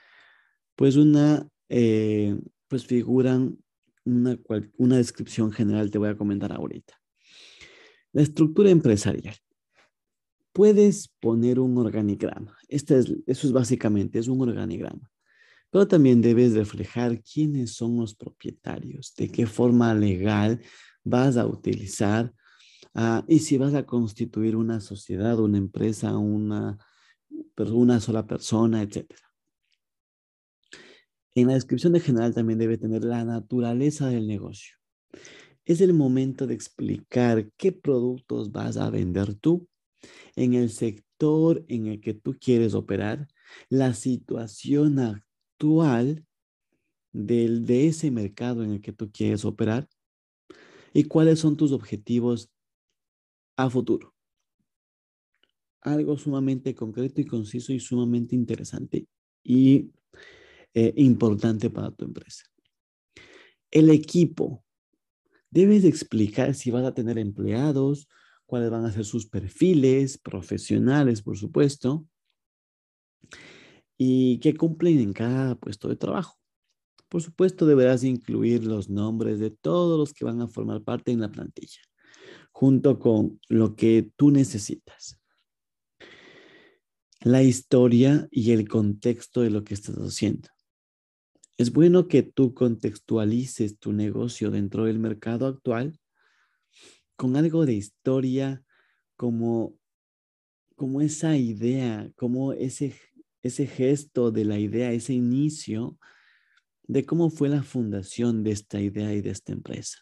pues 0.75 0.95
una, 0.95 1.47
eh, 1.69 2.37
pues 2.67 2.85
figuran 2.85 3.57
una, 4.05 4.37
una 4.77 4.97
descripción 4.97 5.51
general, 5.51 5.91
te 5.91 5.97
voy 5.97 6.09
a 6.09 6.17
comentar 6.17 6.51
ahorita. 6.51 6.99
La 8.13 8.21
estructura 8.21 8.69
empresarial 8.69 9.35
puedes 10.57 11.09
poner 11.19 11.59
un 11.59 11.77
organigrama. 11.77 12.57
Este 12.67 12.97
es, 12.97 13.13
eso 13.27 13.47
es 13.47 13.53
básicamente, 13.53 14.17
es 14.17 14.27
un 14.27 14.41
organigrama. 14.41 15.11
Pero 15.69 15.87
también 15.87 16.21
debes 16.21 16.53
reflejar 16.53 17.21
quiénes 17.21 17.75
son 17.75 17.97
los 17.97 18.15
propietarios, 18.15 19.13
de 19.15 19.29
qué 19.29 19.45
forma 19.45 19.93
legal 19.93 20.59
vas 21.03 21.37
a 21.37 21.45
utilizar 21.45 22.33
ah, 22.97 23.23
y 23.27 23.39
si 23.39 23.57
vas 23.57 23.73
a 23.73 23.85
constituir 23.85 24.57
una 24.57 24.81
sociedad, 24.81 25.39
una 25.39 25.57
empresa, 25.57 26.17
una, 26.17 26.77
una 27.57 27.99
sola 28.01 28.27
persona, 28.27 28.81
etc. 28.81 29.05
En 31.33 31.47
la 31.47 31.53
descripción 31.53 31.93
de 31.93 32.01
general 32.01 32.33
también 32.33 32.59
debe 32.59 32.77
tener 32.77 33.05
la 33.05 33.23
naturaleza 33.23 34.07
del 34.07 34.27
negocio. 34.27 34.75
Es 35.65 35.81
el 35.81 35.93
momento 35.93 36.47
de 36.47 36.55
explicar 36.55 37.51
qué 37.57 37.71
productos 37.71 38.51
vas 38.51 38.75
a 38.77 38.89
vender 38.89 39.35
tú 39.35 39.67
en 40.35 40.53
el 40.53 40.69
sector 40.69 41.63
en 41.67 41.87
el 41.87 42.01
que 42.01 42.13
tú 42.13 42.35
quieres 42.39 42.73
operar, 42.73 43.27
la 43.69 43.93
situación 43.93 44.99
actual 44.99 46.25
del, 47.11 47.65
de 47.65 47.87
ese 47.87 48.11
mercado 48.11 48.63
en 48.63 48.71
el 48.71 48.81
que 48.81 48.93
tú 48.93 49.11
quieres 49.11 49.45
operar 49.45 49.87
y 50.93 51.05
cuáles 51.05 51.39
son 51.39 51.57
tus 51.57 51.71
objetivos 51.71 52.51
a 53.57 53.69
futuro. 53.69 54.13
Algo 55.81 56.17
sumamente 56.17 56.73
concreto 56.73 57.19
y 57.21 57.25
conciso 57.25 57.73
y 57.73 57.79
sumamente 57.79 58.35
interesante 58.35 59.07
y 59.43 59.91
eh, 60.73 60.93
importante 60.97 61.69
para 61.69 61.91
tu 61.91 62.05
empresa. 62.05 62.45
El 63.71 63.89
equipo. 63.89 64.63
Debes 65.49 65.85
explicar 65.85 66.53
si 66.53 66.71
vas 66.71 66.85
a 66.85 66.93
tener 66.93 67.17
empleados, 67.17 68.07
cuáles 68.45 68.69
van 68.69 68.85
a 68.85 68.91
ser 68.91 69.05
sus 69.05 69.27
perfiles 69.27 70.17
profesionales, 70.17 71.21
por 71.21 71.37
supuesto, 71.37 72.05
y 73.97 74.39
qué 74.39 74.55
cumplen 74.55 74.99
en 74.99 75.13
cada 75.13 75.55
puesto 75.55 75.87
de 75.87 75.95
trabajo. 75.95 76.37
Por 77.09 77.21
supuesto, 77.21 77.65
deberás 77.65 78.03
incluir 78.03 78.65
los 78.65 78.89
nombres 78.89 79.39
de 79.39 79.49
todos 79.49 79.97
los 79.97 80.13
que 80.13 80.25
van 80.25 80.41
a 80.41 80.47
formar 80.47 80.83
parte 80.83 81.11
en 81.11 81.21
la 81.21 81.31
plantilla, 81.31 81.81
junto 82.57 82.97
con 82.97 83.39
lo 83.49 83.75
que 83.75 84.11
tú 84.15 84.31
necesitas. 84.31 85.21
La 87.21 87.43
historia 87.43 88.27
y 88.31 88.51
el 88.51 88.67
contexto 88.67 89.41
de 89.41 89.51
lo 89.51 89.63
que 89.63 89.75
estás 89.75 89.95
haciendo. 89.97 90.49
Es 91.55 91.71
bueno 91.71 92.07
que 92.07 92.23
tú 92.23 92.55
contextualices 92.55 93.77
tu 93.77 93.93
negocio 93.93 94.49
dentro 94.49 94.85
del 94.85 94.97
mercado 94.97 95.45
actual 95.45 95.99
con 97.15 97.35
algo 97.35 97.67
de 97.67 97.75
historia, 97.75 98.63
como, 99.17 99.77
como 100.75 101.01
esa 101.01 101.37
idea, 101.37 102.11
como 102.15 102.53
ese, 102.53 102.95
ese 103.43 103.67
gesto 103.67 104.31
de 104.31 104.45
la 104.45 104.57
idea, 104.57 104.91
ese 104.93 105.13
inicio 105.13 105.99
de 106.87 107.05
cómo 107.05 107.29
fue 107.29 107.49
la 107.49 107.61
fundación 107.61 108.43
de 108.43 108.49
esta 108.49 108.81
idea 108.81 109.13
y 109.13 109.21
de 109.21 109.29
esta 109.29 109.51
empresa. 109.51 109.99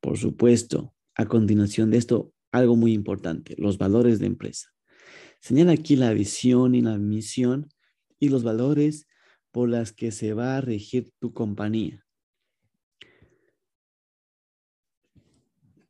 Por 0.00 0.16
supuesto, 0.16 0.94
a 1.18 1.26
continuación 1.26 1.90
de 1.90 1.98
esto, 1.98 2.32
algo 2.52 2.76
muy 2.76 2.94
importante, 2.94 3.54
los 3.58 3.76
valores 3.76 4.20
de 4.20 4.26
empresa. 4.26 4.68
Señala 5.40 5.72
aquí 5.72 5.96
la 5.96 6.12
visión 6.12 6.74
y 6.74 6.80
la 6.80 6.96
misión 6.96 7.68
y 8.18 8.28
los 8.28 8.44
valores 8.44 9.06
por 9.50 9.68
las 9.68 9.92
que 9.92 10.12
se 10.12 10.32
va 10.32 10.56
a 10.56 10.60
regir 10.60 11.12
tu 11.18 11.32
compañía. 11.32 12.06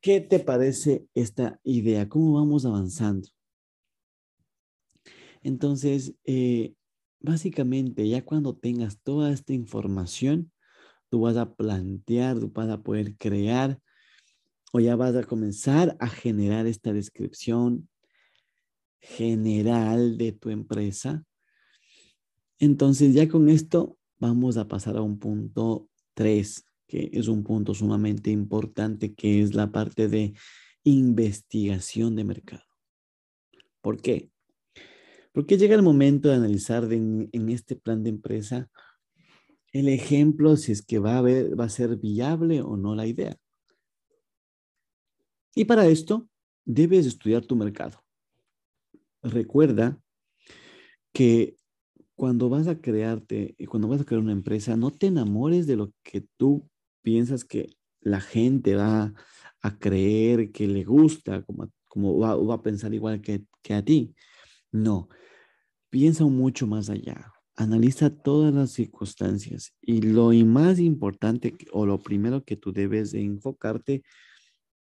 ¿Qué 0.01 0.21
te 0.21 0.39
parece 0.39 1.07
esta 1.15 1.61
idea? 1.63 2.09
¿Cómo 2.09 2.35
vamos 2.35 2.65
avanzando? 2.65 3.29
Entonces, 5.43 6.15
eh, 6.25 6.75
básicamente, 7.21 8.09
ya 8.09 8.25
cuando 8.25 8.57
tengas 8.57 9.03
toda 9.03 9.31
esta 9.33 9.53
información, 9.53 10.53
tú 11.11 11.23
vas 11.23 11.37
a 11.37 11.55
plantear, 11.55 12.39
tú 12.39 12.51
vas 12.51 12.71
a 12.71 12.83
poder 12.83 13.17
crear 13.19 13.81
o 14.73 14.81
ya 14.81 14.97
vas 14.97 15.15
a 15.17 15.25
comenzar 15.25 15.97
a 16.01 16.09
generar 16.09 16.67
esta 16.67 16.93
descripción 16.93 17.89
general 19.01 20.19
de 20.19 20.33
tu 20.33 20.51
empresa. 20.51 21.25
Entonces, 22.59 23.15
ya 23.15 23.29
con 23.29 23.49
esto 23.49 23.97
vamos 24.19 24.57
a 24.57 24.69
pasar 24.69 24.97
a 24.97 25.03
un 25.03 25.19
punto 25.19 25.89
3 26.15 26.65
que 26.89 27.11
es 27.13 27.29
un 27.29 27.45
punto 27.45 27.75
sumamente 27.75 28.31
importante, 28.31 29.15
que 29.15 29.43
es 29.43 29.55
la 29.55 29.71
parte 29.71 30.09
de 30.09 30.33
investigación 30.85 32.17
de 32.17 32.25
mercado. 32.25 32.65
¿Por 33.83 34.01
qué? 34.01 34.31
Porque 35.33 35.59
llega 35.59 35.75
el 35.75 35.83
momento 35.83 36.31
de 36.31 36.37
analizar 36.37 36.91
en, 36.93 37.29
este 37.51 37.77
plan 37.77 38.03
de 38.03 38.11
empresa 38.11 38.71
el 39.73 39.89
ejemplo 39.89 40.57
si 40.57 40.73
es 40.73 40.81
que 40.81 40.99
va 40.99 41.19
a, 41.19 41.23
va 41.23 41.65
a 41.65 41.69
ser 41.69 41.97
viable 41.97 42.63
o 42.63 42.79
no 42.79 42.95
la 42.95 43.07
idea. 43.07 43.37
Y 45.59 45.65
para 45.65 45.89
esto, 45.89 46.29
debes 46.65 47.05
estudiar 47.05 47.45
tu 47.45 47.57
mercado. 47.57 48.01
Recuerda 49.25 50.01
que 51.13 51.57
cuando 52.15 52.49
vas 52.49 52.69
a 52.69 52.81
crearte, 52.81 53.57
cuando 53.69 53.89
vas 53.89 54.03
a 54.03 54.05
crear 54.05 54.23
una 54.23 54.31
empresa, 54.31 54.77
no 54.77 54.93
te 54.93 55.09
enamores 55.09 55.67
de 55.67 55.75
lo 55.75 55.93
que 56.05 56.25
tú 56.37 56.71
piensas 57.03 57.45
que 57.45 57.71
la 58.01 58.21
gente 58.21 58.77
va 58.77 59.13
a 59.61 59.79
creer 59.81 60.53
que 60.53 60.69
le 60.69 60.85
gusta, 60.85 61.43
como, 61.43 61.69
como 61.89 62.17
va, 62.21 62.37
va 62.37 62.55
a 62.55 62.63
pensar 62.63 62.95
igual 62.95 63.21
que, 63.21 63.43
que 63.61 63.75
a 63.75 63.85
ti. 63.85 64.15
No, 64.71 65.09
piensa 65.91 66.25
mucho 66.25 66.69
más 66.69 66.89
allá. 66.89 67.33
Analiza 67.57 68.11
todas 68.11 68.55
las 68.55 68.71
circunstancias 68.71 69.75
y 69.83 70.03
lo 70.03 70.31
más 70.47 70.79
importante 70.79 71.57
o 71.73 71.85
lo 71.85 72.01
primero 72.01 72.45
que 72.45 72.57
tú 72.57 72.73
debes 72.73 73.11
de 73.11 73.25
enfocarte 73.25 74.05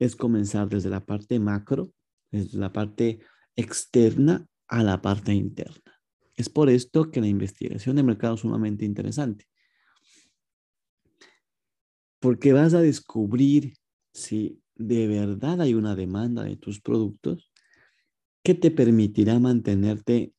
es 0.04 0.16
comenzar 0.16 0.68
desde 0.68 0.90
la 0.90 1.04
parte 1.04 1.38
macro, 1.38 1.90
desde 2.30 2.58
la 2.58 2.72
parte 2.72 3.20
externa 3.56 4.46
a 4.68 4.82
la 4.82 5.00
parte 5.00 5.32
interna. 5.32 6.00
Es 6.36 6.48
por 6.48 6.68
esto 6.68 7.10
que 7.10 7.20
la 7.20 7.28
investigación 7.28 7.96
de 7.96 8.02
mercado 8.02 8.34
es 8.34 8.40
sumamente 8.40 8.84
interesante. 8.84 9.46
Porque 12.18 12.52
vas 12.52 12.74
a 12.74 12.80
descubrir 12.80 13.74
si 14.12 14.60
de 14.74 15.06
verdad 15.06 15.60
hay 15.60 15.74
una 15.74 15.94
demanda 15.94 16.42
de 16.42 16.56
tus 16.56 16.80
productos 16.80 17.52
que 18.42 18.54
te 18.54 18.70
permitirá 18.70 19.38
mantenerte 19.38 20.32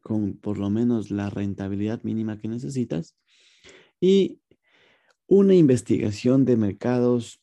con 0.00 0.36
por 0.36 0.58
lo 0.58 0.70
menos 0.70 1.10
la 1.10 1.30
rentabilidad 1.30 2.02
mínima 2.02 2.38
que 2.38 2.48
necesitas 2.48 3.16
y 4.00 4.40
una 5.26 5.54
investigación 5.54 6.44
de 6.44 6.56
mercados 6.56 7.42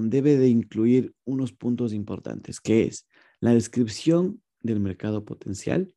debe 0.00 0.36
de 0.36 0.48
incluir 0.48 1.14
unos 1.24 1.52
puntos 1.52 1.92
importantes, 1.92 2.60
que 2.60 2.84
es 2.84 3.06
la 3.40 3.52
descripción 3.54 4.42
del 4.60 4.80
mercado 4.80 5.24
potencial, 5.24 5.94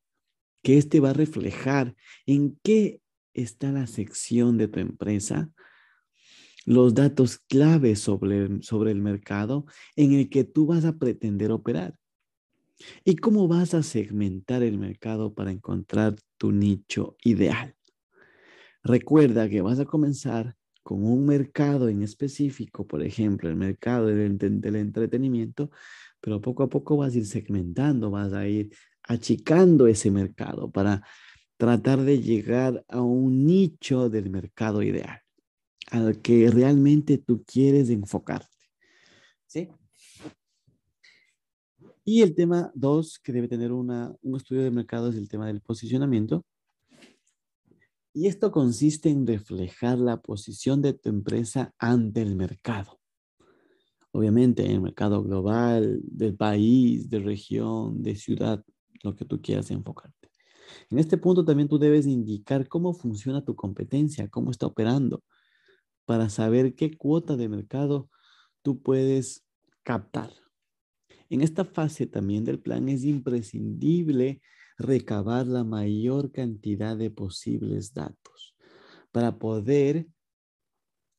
que 0.62 0.78
este 0.78 1.00
va 1.00 1.10
a 1.10 1.14
reflejar 1.14 1.94
en 2.26 2.58
qué 2.62 3.00
está 3.34 3.72
la 3.72 3.86
sección 3.86 4.58
de 4.58 4.68
tu 4.68 4.80
empresa, 4.80 5.50
los 6.66 6.94
datos 6.94 7.38
claves 7.38 8.00
sobre, 8.00 8.62
sobre 8.62 8.90
el 8.90 9.00
mercado 9.00 9.64
en 9.96 10.12
el 10.12 10.28
que 10.28 10.44
tú 10.44 10.66
vas 10.66 10.84
a 10.84 10.98
pretender 10.98 11.50
operar. 11.52 11.96
¿Y 13.04 13.16
cómo 13.16 13.48
vas 13.48 13.74
a 13.74 13.82
segmentar 13.82 14.62
el 14.62 14.78
mercado 14.78 15.34
para 15.34 15.50
encontrar 15.50 16.16
tu 16.36 16.52
nicho 16.52 17.16
ideal? 17.24 17.74
Recuerda 18.82 19.48
que 19.48 19.60
vas 19.60 19.78
a 19.78 19.84
comenzar 19.84 20.56
con 20.90 21.04
un 21.04 21.24
mercado 21.24 21.88
en 21.88 22.02
específico, 22.02 22.84
por 22.84 23.00
ejemplo, 23.00 23.48
el 23.48 23.54
mercado 23.54 24.06
del, 24.06 24.40
entretenimiento, 24.74 25.70
pero 26.20 26.40
poco 26.40 26.64
a 26.64 26.68
poco 26.68 26.96
vas 26.96 27.14
a 27.14 27.18
ir 27.18 27.26
segmentando, 27.26 28.10
vas 28.10 28.32
a 28.32 28.48
ir 28.48 28.74
achicando 29.04 29.86
ese 29.86 30.10
mercado 30.10 30.68
para 30.68 31.06
tratar 31.56 32.00
de 32.00 32.20
llegar 32.20 32.84
a 32.88 33.02
un 33.02 33.46
nicho 33.46 34.10
del 34.10 34.30
mercado 34.30 34.82
ideal, 34.82 35.20
al 35.92 36.20
que 36.20 36.50
realmente 36.50 37.18
tú 37.18 37.44
quieres 37.44 37.88
enfocarte. 37.88 38.48
¿Sí? 39.46 39.68
Y 42.04 42.22
el 42.22 42.34
tema 42.34 42.72
dos, 42.74 43.20
que 43.20 43.30
debe 43.32 43.46
tener 43.46 43.70
una, 43.70 44.12
un 44.22 44.36
estudio 44.36 44.64
de 44.64 44.72
mercado, 44.72 45.10
es 45.10 45.14
el 45.14 45.28
tema 45.28 45.46
del 45.46 45.60
posicionamiento. 45.60 46.44
Y 48.12 48.26
esto 48.26 48.50
consiste 48.50 49.08
en 49.08 49.26
reflejar 49.26 49.98
la 49.98 50.20
posición 50.20 50.82
de 50.82 50.94
tu 50.94 51.08
empresa 51.08 51.74
ante 51.78 52.22
el 52.22 52.34
mercado. 52.34 53.00
Obviamente, 54.12 54.64
en 54.64 54.72
el 54.72 54.80
mercado 54.80 55.22
global, 55.22 56.00
del 56.02 56.34
país, 56.34 57.08
de 57.08 57.20
región, 57.20 58.02
de 58.02 58.16
ciudad, 58.16 58.64
lo 59.04 59.14
que 59.14 59.24
tú 59.24 59.40
quieras 59.40 59.70
enfocarte. 59.70 60.28
En 60.90 60.98
este 60.98 61.16
punto 61.16 61.44
también 61.44 61.68
tú 61.68 61.78
debes 61.78 62.06
indicar 62.06 62.66
cómo 62.68 62.92
funciona 62.92 63.44
tu 63.44 63.54
competencia, 63.54 64.28
cómo 64.28 64.50
está 64.50 64.66
operando, 64.66 65.22
para 66.04 66.28
saber 66.28 66.74
qué 66.74 66.96
cuota 66.96 67.36
de 67.36 67.48
mercado 67.48 68.10
tú 68.62 68.82
puedes 68.82 69.44
captar. 69.84 70.32
En 71.28 71.42
esta 71.42 71.64
fase 71.64 72.06
también 72.06 72.44
del 72.44 72.58
plan 72.58 72.88
es 72.88 73.04
imprescindible 73.04 74.42
recabar 74.80 75.46
la 75.46 75.62
mayor 75.62 76.32
cantidad 76.32 76.96
de 76.96 77.10
posibles 77.10 77.92
datos 77.92 78.56
para 79.12 79.38
poder 79.38 80.08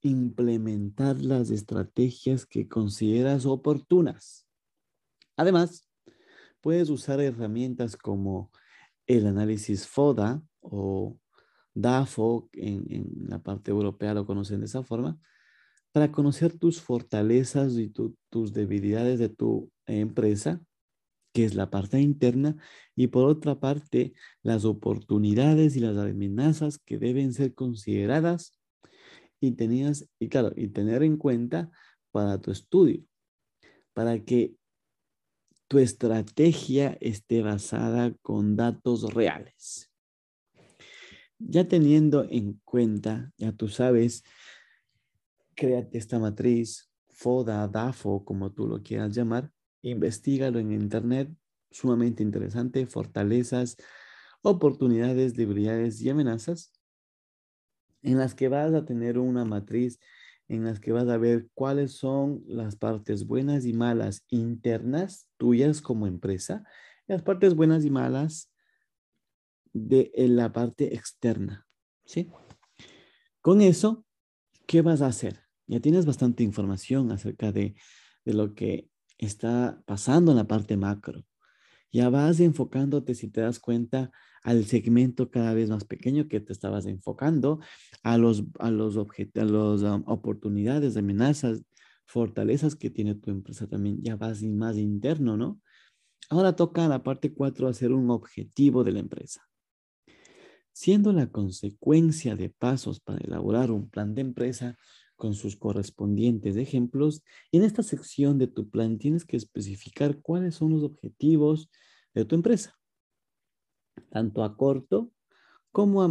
implementar 0.02 1.22
las 1.22 1.52
estrategias 1.52 2.46
que 2.46 2.68
consideras 2.68 3.46
oportunas. 3.46 4.48
Además, 5.38 5.88
puedes 6.60 6.90
usar 6.90 7.22
herramientas 7.22 7.96
como 7.96 8.52
el 9.06 9.28
análisis 9.28 9.88
FODA 9.88 10.42
o 10.62 11.18
DAFO, 11.74 12.50
en, 12.54 13.28
la 13.28 13.40
parte 13.40 13.72
europea 13.72 14.14
lo 14.14 14.26
conocen 14.26 14.60
de 14.60 14.66
esa 14.66 14.84
forma, 14.84 15.20
para 15.92 16.12
conocer 16.12 16.58
tus 16.58 16.82
fortalezas 16.82 17.74
y 17.74 17.90
tus 18.30 18.54
debilidades 18.54 19.20
de 19.20 19.30
tu 19.30 19.72
empresa 19.86 20.62
que 21.34 21.46
es 21.46 21.56
la 21.56 21.70
parte 21.70 22.00
interna, 22.00 22.58
y 22.96 23.08
por 23.08 23.26
otra 23.26 23.60
parte, 23.60 24.14
las 24.44 24.66
oportunidades 24.66 25.76
y 25.76 25.80
las 25.80 25.98
amenazas 25.98 26.78
que 26.78 26.98
deben 26.98 27.34
ser 27.34 27.54
consideradas 27.54 28.60
y, 29.40 29.54
tenías, 29.54 30.08
y, 30.20 30.30
claro, 30.30 30.52
y 30.56 30.68
tener 30.68 31.04
en 31.04 31.18
cuenta 31.18 31.72
para 32.12 32.40
tu 32.40 32.52
estudio, 32.52 33.04
para 33.94 34.24
que 34.24 34.56
tu 35.68 35.80
estrategia 35.80 36.98
esté 37.00 37.42
basada 37.42 38.14
con 38.22 38.58
datos 38.58 39.14
reales. 39.14 39.90
Ya 41.40 41.68
teniendo 41.68 42.26
en 42.30 42.62
cuenta, 42.66 43.32
ya 43.38 43.54
tú 43.54 43.70
sabes, 43.70 44.24
créate 45.56 45.98
esta 45.98 46.20
matriz, 46.20 46.92
FODA, 47.10 47.68
DAFO, 47.68 48.26
como 48.26 48.52
tú 48.52 48.68
lo 48.68 48.84
quieras 48.84 49.16
llamar, 49.16 49.52
Investígalo 49.82 50.60
en 50.60 50.72
internet, 50.72 51.30
sumamente 51.72 52.24
interesante, 52.24 52.86
fortalezas, 52.86 53.78
oportunidades, 54.42 55.36
debilidades 55.36 56.02
y 56.02 56.10
amenazas, 56.10 56.74
en 58.02 58.18
las 58.18 58.36
que 58.36 58.48
vas 58.48 58.74
a 58.74 58.86
tener 58.86 59.18
una 59.18 59.46
matriz, 59.46 60.00
en 60.48 60.66
las 60.66 60.80
que 60.80 60.92
vas 60.92 61.08
a 61.08 61.18
ver 61.18 61.48
cuáles 61.54 61.94
son 61.94 62.44
las 62.46 62.76
partes 62.76 63.26
buenas 63.26 63.66
y 63.66 63.74
malas 63.74 64.26
internas 64.30 65.28
tuyas 65.38 65.82
como 65.82 66.08
empresa, 66.08 66.64
las 67.08 67.22
partes 67.22 67.56
buenas 67.56 67.86
y 67.86 67.90
malas 67.90 68.52
de 69.74 70.12
la 70.16 70.52
parte 70.52 70.94
externa, 70.96 71.66
¿sí? 72.06 72.30
Con 73.40 73.62
eso, 73.62 74.06
¿qué 74.68 74.82
vas 74.82 75.02
a 75.02 75.08
hacer? 75.08 75.40
Ya 75.68 75.80
tienes 75.80 76.06
bastante 76.06 76.44
información 76.44 77.12
acerca 77.12 77.52
de, 77.52 77.76
de 78.26 78.34
lo 78.34 78.54
que 78.54 78.91
está 79.22 79.82
pasando 79.86 80.32
en 80.32 80.38
la 80.38 80.48
parte 80.48 80.76
macro. 80.78 81.24
Ya 81.92 82.10
vas 82.10 82.40
enfocándote, 82.40 83.16
si 83.16 83.30
te 83.30 83.42
das 83.42 83.60
cuenta, 83.60 84.12
al 84.44 84.66
segmento 84.66 85.30
cada 85.30 85.54
vez 85.54 85.70
más 85.70 85.86
pequeño 85.86 86.28
que 86.28 86.40
te 86.40 86.54
estabas 86.54 86.86
enfocando, 86.86 87.60
a 88.04 88.18
los, 88.18 88.44
a 88.60 88.72
los, 88.72 88.96
um, 88.96 90.04
oportunidades, 90.08 90.98
amenazas, 90.98 91.64
fortalezas 92.06 92.76
que 92.76 92.90
tiene 92.90 93.16
tu 93.16 93.30
empresa 93.30 93.68
también. 93.68 94.02
Ya 94.02 94.16
vas 94.16 94.42
más 94.44 94.78
interno, 94.78 95.38
¿no? 95.38 95.62
Ahora 96.30 96.56
toca 96.56 96.88
la 96.88 97.04
parte 97.04 97.34
4 97.34 97.68
hacer 97.68 97.92
un 97.92 98.10
objetivo 98.10 98.84
de 98.84 98.94
la 98.94 99.00
empresa. 99.00 99.48
Siendo 100.72 101.12
la 101.12 101.28
consecuencia 101.28 102.36
de 102.36 102.50
pasos 102.50 103.02
para 103.02 103.20
elaborar 103.20 103.70
un 103.70 103.90
plan 103.90 104.16
de 104.16 104.22
empresa, 104.22 104.78
con 105.22 105.36
sus 105.36 105.56
correspondientes 105.56 106.56
ejemplos. 106.56 107.22
Y 107.52 107.58
en 107.58 107.64
esta 107.64 107.84
sección 107.84 108.40
de 108.40 108.48
tu 108.48 108.72
plan 108.72 108.98
tienes 108.98 109.24
que 109.24 109.38
especificar 109.38 110.20
cuáles 110.20 110.56
son 110.56 110.72
los 110.72 110.82
objetivos 110.82 111.70
de 112.16 112.26
tu 112.26 112.34
empresa, 112.34 112.76
tanto 114.10 114.44
a 114.44 114.58
corto 114.58 115.12
como 115.72 116.02
a, 116.02 116.08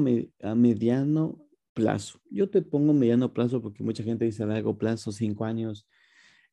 mediano 0.55 1.44
plazo. 1.75 2.20
Yo 2.31 2.51
te 2.51 2.62
pongo 2.62 2.92
mediano 2.92 3.33
plazo 3.33 3.61
porque 3.61 3.83
mucha 3.83 4.05
gente 4.05 4.27
dice 4.27 4.44
a 4.44 4.46
largo 4.46 4.79
plazo, 4.79 5.11
cinco 5.11 5.44
años. 5.44 5.88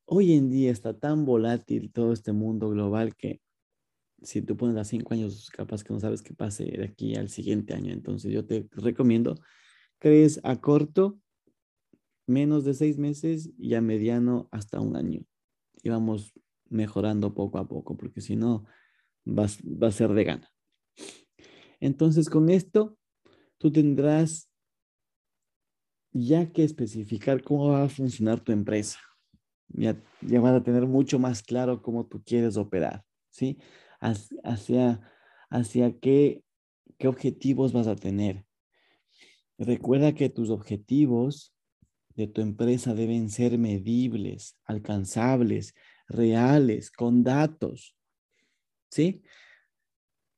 Hoy 0.06 0.34
en 0.34 0.50
día 0.50 0.72
está 0.72 0.98
tan 0.98 1.26
volátil 1.26 1.91
todo 1.91 2.12
este 2.12 2.32
mundo 2.32 2.72
global 2.72 3.15
que 3.15 3.39
si 4.24 4.41
tú 4.41 4.58
pones 4.58 4.78
a 4.78 4.84
cinco 4.84 5.13
años, 5.13 5.52
capaz 5.52 5.84
que 5.84 5.93
no 5.93 6.00
sabes 6.00 6.24
qué 6.24 6.34
pase 6.34 6.63
de 6.65 6.86
aquí 6.86 7.13
al 7.13 7.30
siguiente 7.30 7.76
año. 7.76 7.93
Entonces 7.93 8.32
yo 8.32 8.48
te 8.48 8.67
recomiendo 8.72 9.36
que 10.00 10.26
es 10.26 10.39
a 10.43 10.60
corto 10.60 11.20
menos 12.27 12.65
de 12.65 12.73
seis 12.73 12.97
meses 12.97 13.49
y 13.57 13.73
a 13.73 13.81
mediano 13.81 14.47
hasta 14.51 14.79
un 14.79 14.95
año. 14.95 15.25
Y 15.81 15.89
vamos 15.89 16.33
mejorando 16.69 17.33
poco 17.33 17.57
a 17.57 17.67
poco, 17.67 17.97
porque 17.97 18.21
si 18.21 18.35
no, 18.35 18.65
va, 19.25 19.45
a 19.45 19.91
ser 19.91 20.13
de 20.13 20.23
gana. 20.23 20.51
Entonces, 21.79 22.29
con 22.29 22.49
esto, 22.49 22.97
tú 23.57 23.71
tendrás 23.71 24.49
ya 26.11 26.51
que 26.51 26.63
especificar 26.63 27.43
cómo 27.43 27.69
va 27.69 27.83
a 27.83 27.89
funcionar 27.89 28.41
tu 28.41 28.51
empresa. 28.51 28.99
Ya, 29.69 30.01
ya 30.21 30.39
vas 30.39 30.53
a 30.53 30.63
tener 30.63 30.85
mucho 30.85 31.19
más 31.19 31.43
claro 31.43 31.81
cómo 31.81 32.05
tú 32.05 32.23
quieres 32.23 32.57
operar, 32.57 33.03
¿sí? 33.29 33.57
Hacia, 33.99 35.01
hacia 35.49 35.99
qué, 35.99 36.43
qué 36.97 37.07
objetivos 37.07 37.73
vas 37.73 37.87
a 37.87 37.95
tener. 37.95 38.45
Recuerda 39.57 40.13
que 40.13 40.29
tus 40.29 40.49
objetivos 40.49 41.57
de 42.17 42.27
tu 42.27 42.41
empresa 42.41 42.95
deben 42.95 43.30
ser 43.30 43.60
medibles, 43.60 44.58
alcanzables, 44.65 45.75
reales, 46.08 46.89
con 46.89 47.23
datos. 47.23 47.95
¿Sí? 48.89 49.21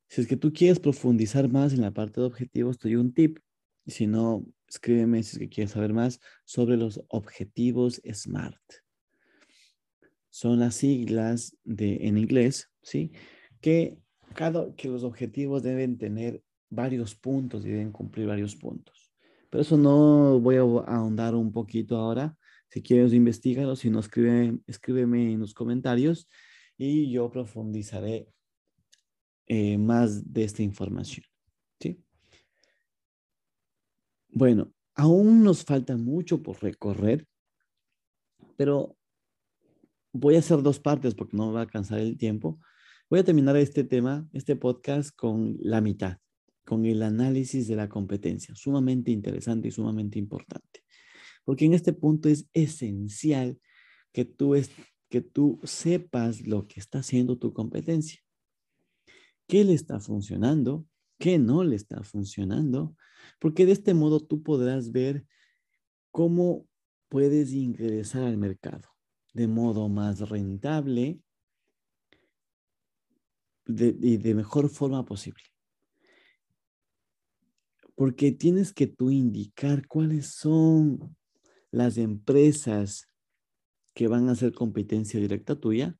Si 0.08 0.20
es 0.20 0.26
que 0.26 0.36
tú 0.36 0.52
quieres 0.52 0.78
profundizar 0.78 1.48
más 1.48 1.72
en 1.72 1.80
la 1.80 1.90
parte 1.90 2.20
de 2.20 2.26
objetivos, 2.26 2.78
te 2.78 2.88
doy 2.88 2.96
un 2.96 3.14
tip. 3.14 3.38
Si 3.86 4.06
no, 4.06 4.44
escríbeme 4.68 5.22
si 5.22 5.36
es 5.36 5.38
que 5.38 5.48
quieres 5.48 5.70
saber 5.70 5.94
más 5.94 6.20
sobre 6.44 6.76
los 6.76 7.02
objetivos 7.08 8.02
SMART. 8.04 8.60
Son 10.28 10.58
las 10.58 10.74
siglas 10.74 11.56
de, 11.64 12.06
en 12.06 12.18
inglés, 12.18 12.70
¿sí? 12.82 13.12
Que, 13.62 13.96
cada, 14.34 14.74
que 14.74 14.88
los 14.88 15.02
objetivos 15.02 15.62
deben 15.62 15.96
tener 15.96 16.42
varios 16.68 17.14
puntos 17.14 17.64
y 17.64 17.70
deben 17.70 17.90
cumplir 17.90 18.26
varios 18.26 18.54
puntos. 18.54 19.09
Pero 19.50 19.62
eso 19.62 19.76
no 19.76 20.38
voy 20.38 20.56
a 20.56 20.60
ahondar 20.60 21.34
un 21.34 21.52
poquito 21.52 21.96
ahora. 21.96 22.36
Si 22.68 22.82
quieres, 22.82 23.12
investigalo. 23.12 23.74
Si 23.74 23.90
no, 23.90 23.98
escribe, 23.98 24.58
escríbeme 24.66 25.32
en 25.32 25.40
los 25.40 25.52
comentarios 25.54 26.28
y 26.78 27.10
yo 27.10 27.30
profundizaré 27.30 28.28
eh, 29.46 29.76
más 29.76 30.32
de 30.32 30.44
esta 30.44 30.62
información. 30.62 31.26
¿sí? 31.80 32.00
Bueno, 34.28 34.72
aún 34.94 35.42
nos 35.42 35.64
falta 35.64 35.96
mucho 35.96 36.40
por 36.42 36.62
recorrer, 36.62 37.26
pero 38.56 38.96
voy 40.12 40.36
a 40.36 40.38
hacer 40.38 40.62
dos 40.62 40.78
partes 40.78 41.14
porque 41.16 41.36
no 41.36 41.52
va 41.52 41.60
a 41.60 41.62
alcanzar 41.64 41.98
el 41.98 42.16
tiempo. 42.16 42.60
Voy 43.10 43.18
a 43.18 43.24
terminar 43.24 43.56
este 43.56 43.82
tema, 43.82 44.28
este 44.32 44.54
podcast 44.54 45.10
con 45.16 45.56
la 45.60 45.80
mitad 45.80 46.18
con 46.70 46.86
el 46.86 47.02
análisis 47.02 47.66
de 47.66 47.74
la 47.74 47.88
competencia, 47.88 48.54
sumamente 48.54 49.10
interesante 49.10 49.66
y 49.66 49.70
sumamente 49.72 50.20
importante. 50.20 50.84
Porque 51.44 51.64
en 51.64 51.74
este 51.74 51.92
punto 51.92 52.28
es 52.28 52.48
esencial 52.52 53.58
que 54.12 54.24
tú, 54.24 54.54
que 55.08 55.20
tú 55.20 55.58
sepas 55.64 56.46
lo 56.46 56.68
que 56.68 56.78
está 56.78 57.00
haciendo 57.00 57.38
tu 57.38 57.52
competencia. 57.52 58.20
¿Qué 59.48 59.64
le 59.64 59.74
está 59.74 59.98
funcionando? 59.98 60.86
¿Qué 61.18 61.40
no 61.40 61.64
le 61.64 61.74
está 61.74 62.04
funcionando? 62.04 62.94
Porque 63.40 63.66
de 63.66 63.72
este 63.72 63.92
modo 63.92 64.20
tú 64.20 64.44
podrás 64.44 64.92
ver 64.92 65.26
cómo 66.12 66.68
puedes 67.08 67.52
ingresar 67.52 68.22
al 68.22 68.36
mercado 68.38 68.88
de 69.34 69.48
modo 69.48 69.88
más 69.88 70.20
rentable 70.20 71.18
y 73.66 74.16
de 74.18 74.34
mejor 74.36 74.68
forma 74.68 75.04
posible 75.04 75.49
porque 78.00 78.32
tienes 78.32 78.72
que 78.72 78.86
tú 78.86 79.10
indicar 79.10 79.86
cuáles 79.86 80.28
son 80.28 81.14
las 81.70 81.98
empresas 81.98 83.10
que 83.94 84.08
van 84.08 84.30
a 84.30 84.32
hacer 84.32 84.54
competencia 84.54 85.20
directa 85.20 85.60
tuya 85.60 85.98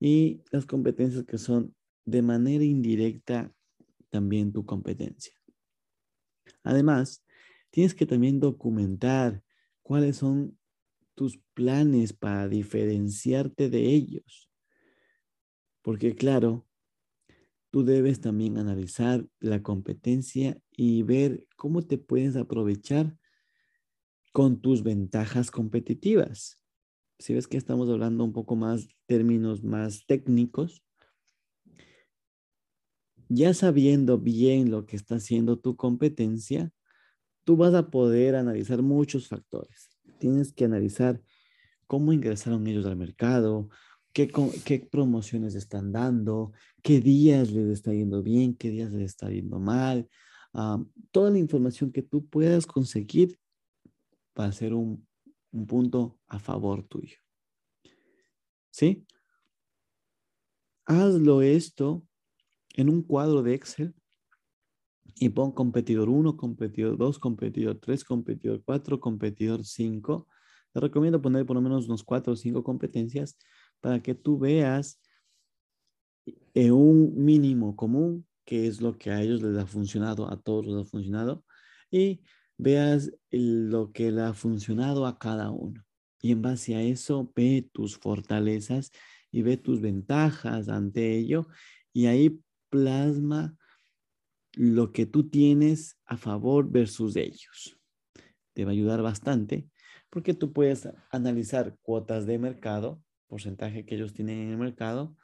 y 0.00 0.42
las 0.50 0.64
competencias 0.64 1.24
que 1.24 1.36
son 1.36 1.76
de 2.06 2.22
manera 2.22 2.64
indirecta 2.64 3.52
también 4.08 4.54
tu 4.54 4.64
competencia. 4.64 5.34
Además, 6.62 7.22
tienes 7.68 7.94
que 7.94 8.06
también 8.06 8.40
documentar 8.40 9.44
cuáles 9.82 10.16
son 10.16 10.58
tus 11.14 11.38
planes 11.52 12.14
para 12.14 12.48
diferenciarte 12.48 13.68
de 13.68 13.80
ellos. 13.84 14.50
Porque 15.82 16.14
claro, 16.14 16.66
tú 17.70 17.84
debes 17.84 18.18
también 18.22 18.56
analizar 18.56 19.28
la 19.40 19.62
competencia 19.62 20.58
y 20.80 21.02
ver 21.02 21.44
cómo 21.56 21.82
te 21.82 21.98
puedes 21.98 22.36
aprovechar 22.36 23.18
con 24.32 24.60
tus 24.60 24.84
ventajas 24.84 25.50
competitivas. 25.50 26.62
Si 27.18 27.34
ves 27.34 27.48
que 27.48 27.56
estamos 27.56 27.90
hablando 27.90 28.22
un 28.22 28.32
poco 28.32 28.54
más 28.54 28.86
términos 29.06 29.64
más 29.64 30.06
técnicos, 30.06 30.84
ya 33.28 33.52
sabiendo 33.54 34.18
bien 34.18 34.70
lo 34.70 34.86
que 34.86 34.94
está 34.94 35.16
haciendo 35.16 35.58
tu 35.58 35.74
competencia, 35.74 36.70
tú 37.42 37.56
vas 37.56 37.74
a 37.74 37.90
poder 37.90 38.36
analizar 38.36 38.80
muchos 38.80 39.26
factores. 39.26 39.90
Tienes 40.20 40.52
que 40.52 40.64
analizar 40.64 41.20
cómo 41.88 42.12
ingresaron 42.12 42.64
ellos 42.68 42.86
al 42.86 42.94
mercado, 42.94 43.68
qué, 44.12 44.88
promociones 44.88 45.56
están 45.56 45.90
dando, 45.90 46.52
qué 46.84 47.00
días 47.00 47.50
les 47.50 47.66
está 47.66 47.92
yendo 47.92 48.22
bien, 48.22 48.54
qué 48.54 48.70
días 48.70 48.92
les 48.92 49.06
está 49.06 49.28
yendo 49.28 49.58
mal. 49.58 50.08
Toda 51.10 51.30
la 51.30 51.38
información 51.38 51.92
que 51.92 52.02
tú 52.02 52.26
puedas 52.26 52.66
conseguir 52.66 53.38
va 54.38 54.46
a 54.46 54.52
ser 54.52 54.74
un, 54.74 55.06
un 55.52 55.66
punto 55.66 56.18
a 56.26 56.38
favor 56.38 56.82
tuyo. 56.82 57.18
¿Sí? 58.70 59.06
Hazlo 60.84 61.42
esto 61.42 62.06
en 62.74 62.88
un 62.88 63.02
cuadro 63.02 63.42
de 63.42 63.54
Excel 63.54 63.94
y 65.16 65.28
pon 65.30 65.52
competidor 65.52 66.08
1, 66.08 66.36
competidor 66.36 66.96
2, 66.96 67.18
competidor 67.18 67.78
3, 67.78 68.04
competidor 68.04 68.62
4, 68.64 69.00
competidor 69.00 69.64
5. 69.64 70.28
Te 70.72 70.80
recomiendo 70.80 71.20
poner 71.20 71.44
por 71.44 71.56
lo 71.56 71.62
menos 71.62 71.86
unos 71.86 72.04
4 72.04 72.32
o 72.32 72.36
5 72.36 72.62
competencias 72.62 73.36
para 73.80 74.00
que 74.00 74.14
tú 74.14 74.38
veas 74.38 75.00
en 76.54 76.72
un 76.72 77.24
mínimo 77.24 77.74
común, 77.74 78.26
que 78.48 78.66
es 78.66 78.80
lo 78.80 78.96
que 78.96 79.10
a 79.10 79.20
ellos 79.20 79.42
les 79.42 79.58
ha 79.58 79.66
funcionado, 79.66 80.32
a 80.32 80.40
todos 80.40 80.66
les 80.66 80.76
ha 80.76 80.84
funcionado, 80.86 81.44
y 81.90 82.22
veas 82.56 83.12
lo 83.30 83.92
que 83.92 84.10
le 84.10 84.22
ha 84.22 84.32
funcionado 84.32 85.06
a 85.06 85.18
cada 85.18 85.50
uno. 85.50 85.84
Y 86.22 86.32
en 86.32 86.40
base 86.40 86.74
a 86.74 86.80
eso, 86.80 87.30
ve 87.36 87.68
tus 87.70 87.98
fortalezas 87.98 88.90
y 89.30 89.42
ve 89.42 89.58
tus 89.58 89.82
ventajas 89.82 90.70
ante 90.70 91.14
ello, 91.14 91.46
y 91.92 92.06
ahí 92.06 92.40
plasma 92.70 93.54
lo 94.54 94.92
que 94.92 95.04
tú 95.04 95.28
tienes 95.28 95.98
a 96.06 96.16
favor 96.16 96.70
versus 96.70 97.16
ellos. 97.16 97.78
Te 98.54 98.64
va 98.64 98.70
a 98.70 98.72
ayudar 98.72 99.02
bastante 99.02 99.68
porque 100.08 100.32
tú 100.32 100.54
puedes 100.54 100.88
analizar 101.10 101.76
cuotas 101.82 102.24
de 102.24 102.38
mercado, 102.38 103.02
porcentaje 103.26 103.84
que 103.84 103.96
ellos 103.96 104.14
tienen 104.14 104.38
en 104.38 104.48
el 104.52 104.56
mercado, 104.56 105.18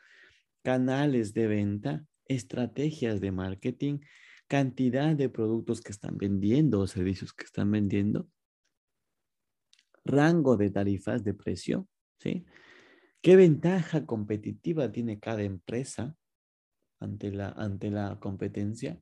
canales 0.63 1.33
de 1.33 1.47
venta, 1.47 2.07
estrategias 2.27 3.21
de 3.21 3.33
marketing, 3.33 4.01
cantidad 4.49 5.15
de 5.17 5.29
productos 5.29 5.81
que 5.81 5.93
están 5.93 6.17
vendiendo 6.17 6.81
o 6.81 6.87
servicios 6.87 7.33
que 7.33 7.45
están 7.45 7.71
vendiendo, 7.71 8.29
rango 10.05 10.57
de 10.57 10.71
tarifas 10.71 11.25
de 11.25 11.35
precio, 11.35 11.89
¿sí? 12.19 12.45
¿Qué 13.23 13.37
ventaja 13.37 14.05
competitiva 14.05 14.93
tiene 14.93 15.19
cada 15.19 15.43
empresa 15.43 16.15
ante 17.01 17.33
la, 17.33 17.49
ante 17.49 17.91
la 17.91 18.21
competencia? 18.21 19.01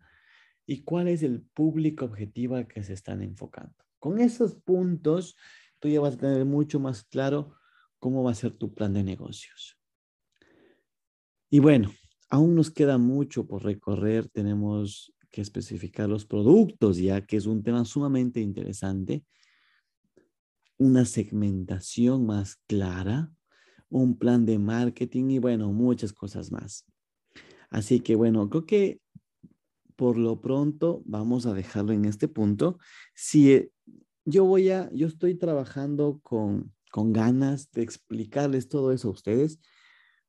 ¿Y 0.64 0.84
cuál 0.84 1.08
es 1.08 1.24
el 1.24 1.42
público 1.42 2.04
objetivo 2.04 2.54
al 2.54 2.68
que 2.68 2.84
se 2.84 2.92
están 2.92 3.20
enfocando? 3.22 3.74
Con 3.98 4.20
esos 4.20 4.54
puntos, 4.54 5.36
tú 5.80 5.88
ya 5.88 6.00
vas 6.00 6.14
a 6.14 6.18
tener 6.18 6.44
mucho 6.44 6.78
más 6.78 7.02
claro 7.02 7.56
cómo 7.98 8.22
va 8.22 8.30
a 8.30 8.36
ser 8.36 8.52
tu 8.52 8.72
plan 8.72 8.92
de 8.92 9.02
negocios. 9.02 9.76
Y 11.50 11.58
bueno, 11.58 11.92
aún 12.32 12.54
nos 12.54 12.70
queda 12.70 12.96
mucho 12.96 13.46
por 13.46 13.62
recorrer. 13.62 14.26
Tenemos 14.26 15.12
que 15.30 15.42
especificar 15.42 16.08
los 16.08 16.24
productos, 16.24 16.96
ya 16.96 17.26
que 17.26 17.36
es 17.36 17.44
un 17.44 17.62
tema 17.62 17.84
sumamente 17.84 18.40
interesante. 18.40 19.22
Una 20.78 21.04
segmentación 21.04 22.24
más 22.24 22.56
clara, 22.66 23.30
un 23.90 24.18
plan 24.18 24.46
de 24.46 24.58
marketing 24.58 25.28
y 25.28 25.38
bueno, 25.40 25.70
muchas 25.72 26.14
cosas 26.14 26.50
más. 26.50 26.86
Así 27.68 28.00
que 28.00 28.14
bueno, 28.14 28.48
creo 28.48 28.64
que 28.64 29.00
por 29.94 30.16
lo 30.16 30.40
pronto 30.40 31.02
vamos 31.04 31.44
a 31.44 31.52
dejarlo 31.52 31.92
en 31.92 32.06
este 32.06 32.28
punto. 32.28 32.78
Si 33.14 33.52
eh, 33.52 33.70
yo 34.24 34.46
voy 34.46 34.70
a, 34.70 34.90
yo 34.94 35.06
estoy 35.06 35.34
trabajando 35.34 36.18
con 36.22 36.72
con 36.92 37.14
ganas 37.14 37.72
de 37.72 37.82
explicarles 37.82 38.68
todo 38.68 38.92
eso 38.92 39.08
a 39.08 39.12
ustedes, 39.12 39.58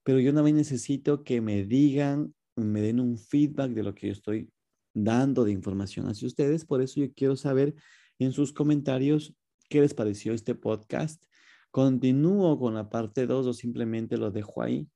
pero 0.04 0.20
yo 0.20 0.34
también 0.34 0.58
necesito 0.58 1.24
que 1.24 1.42
me 1.42 1.64
digan, 1.64 2.34
me 2.56 2.82
den 2.82 3.00
un 3.00 3.18
feedback 3.18 3.72
de 3.72 3.84
lo 3.84 3.96
que 3.96 4.08
yo 4.08 4.14
estoy 4.14 4.50
dando 4.94 5.44
de 5.44 5.52
información 5.52 6.08
hacia 6.08 6.28
ustedes. 6.28 6.66
Por 6.66 6.82
eso 6.82 7.00
yo 7.00 7.12
quiero 7.14 7.36
saber 7.36 7.74
en 8.20 8.32
sus 8.32 8.54
comentarios 8.54 9.36
qué 9.70 9.82
les 9.82 9.94
pareció 9.94 10.34
este 10.34 10.56
podcast. 10.56 11.24
¿Continúo 11.72 12.60
con 12.60 12.76
la 12.76 12.90
parte 12.90 13.26
2 13.26 13.48
o 13.48 13.54
simplemente 13.54 14.18
lo 14.18 14.30
dejo 14.30 14.62
ahí? 14.62 14.88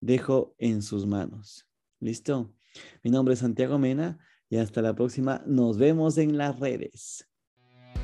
Dejo 0.00 0.54
en 0.58 0.82
sus 0.82 1.06
manos. 1.06 1.66
¿Listo? 2.00 2.54
Mi 3.02 3.10
nombre 3.10 3.34
es 3.34 3.40
Santiago 3.40 3.78
Mena 3.78 4.18
y 4.50 4.56
hasta 4.56 4.82
la 4.82 4.94
próxima. 4.94 5.42
Nos 5.46 5.78
vemos 5.78 6.18
en 6.18 6.36
las 6.36 6.58
redes. 6.58 7.27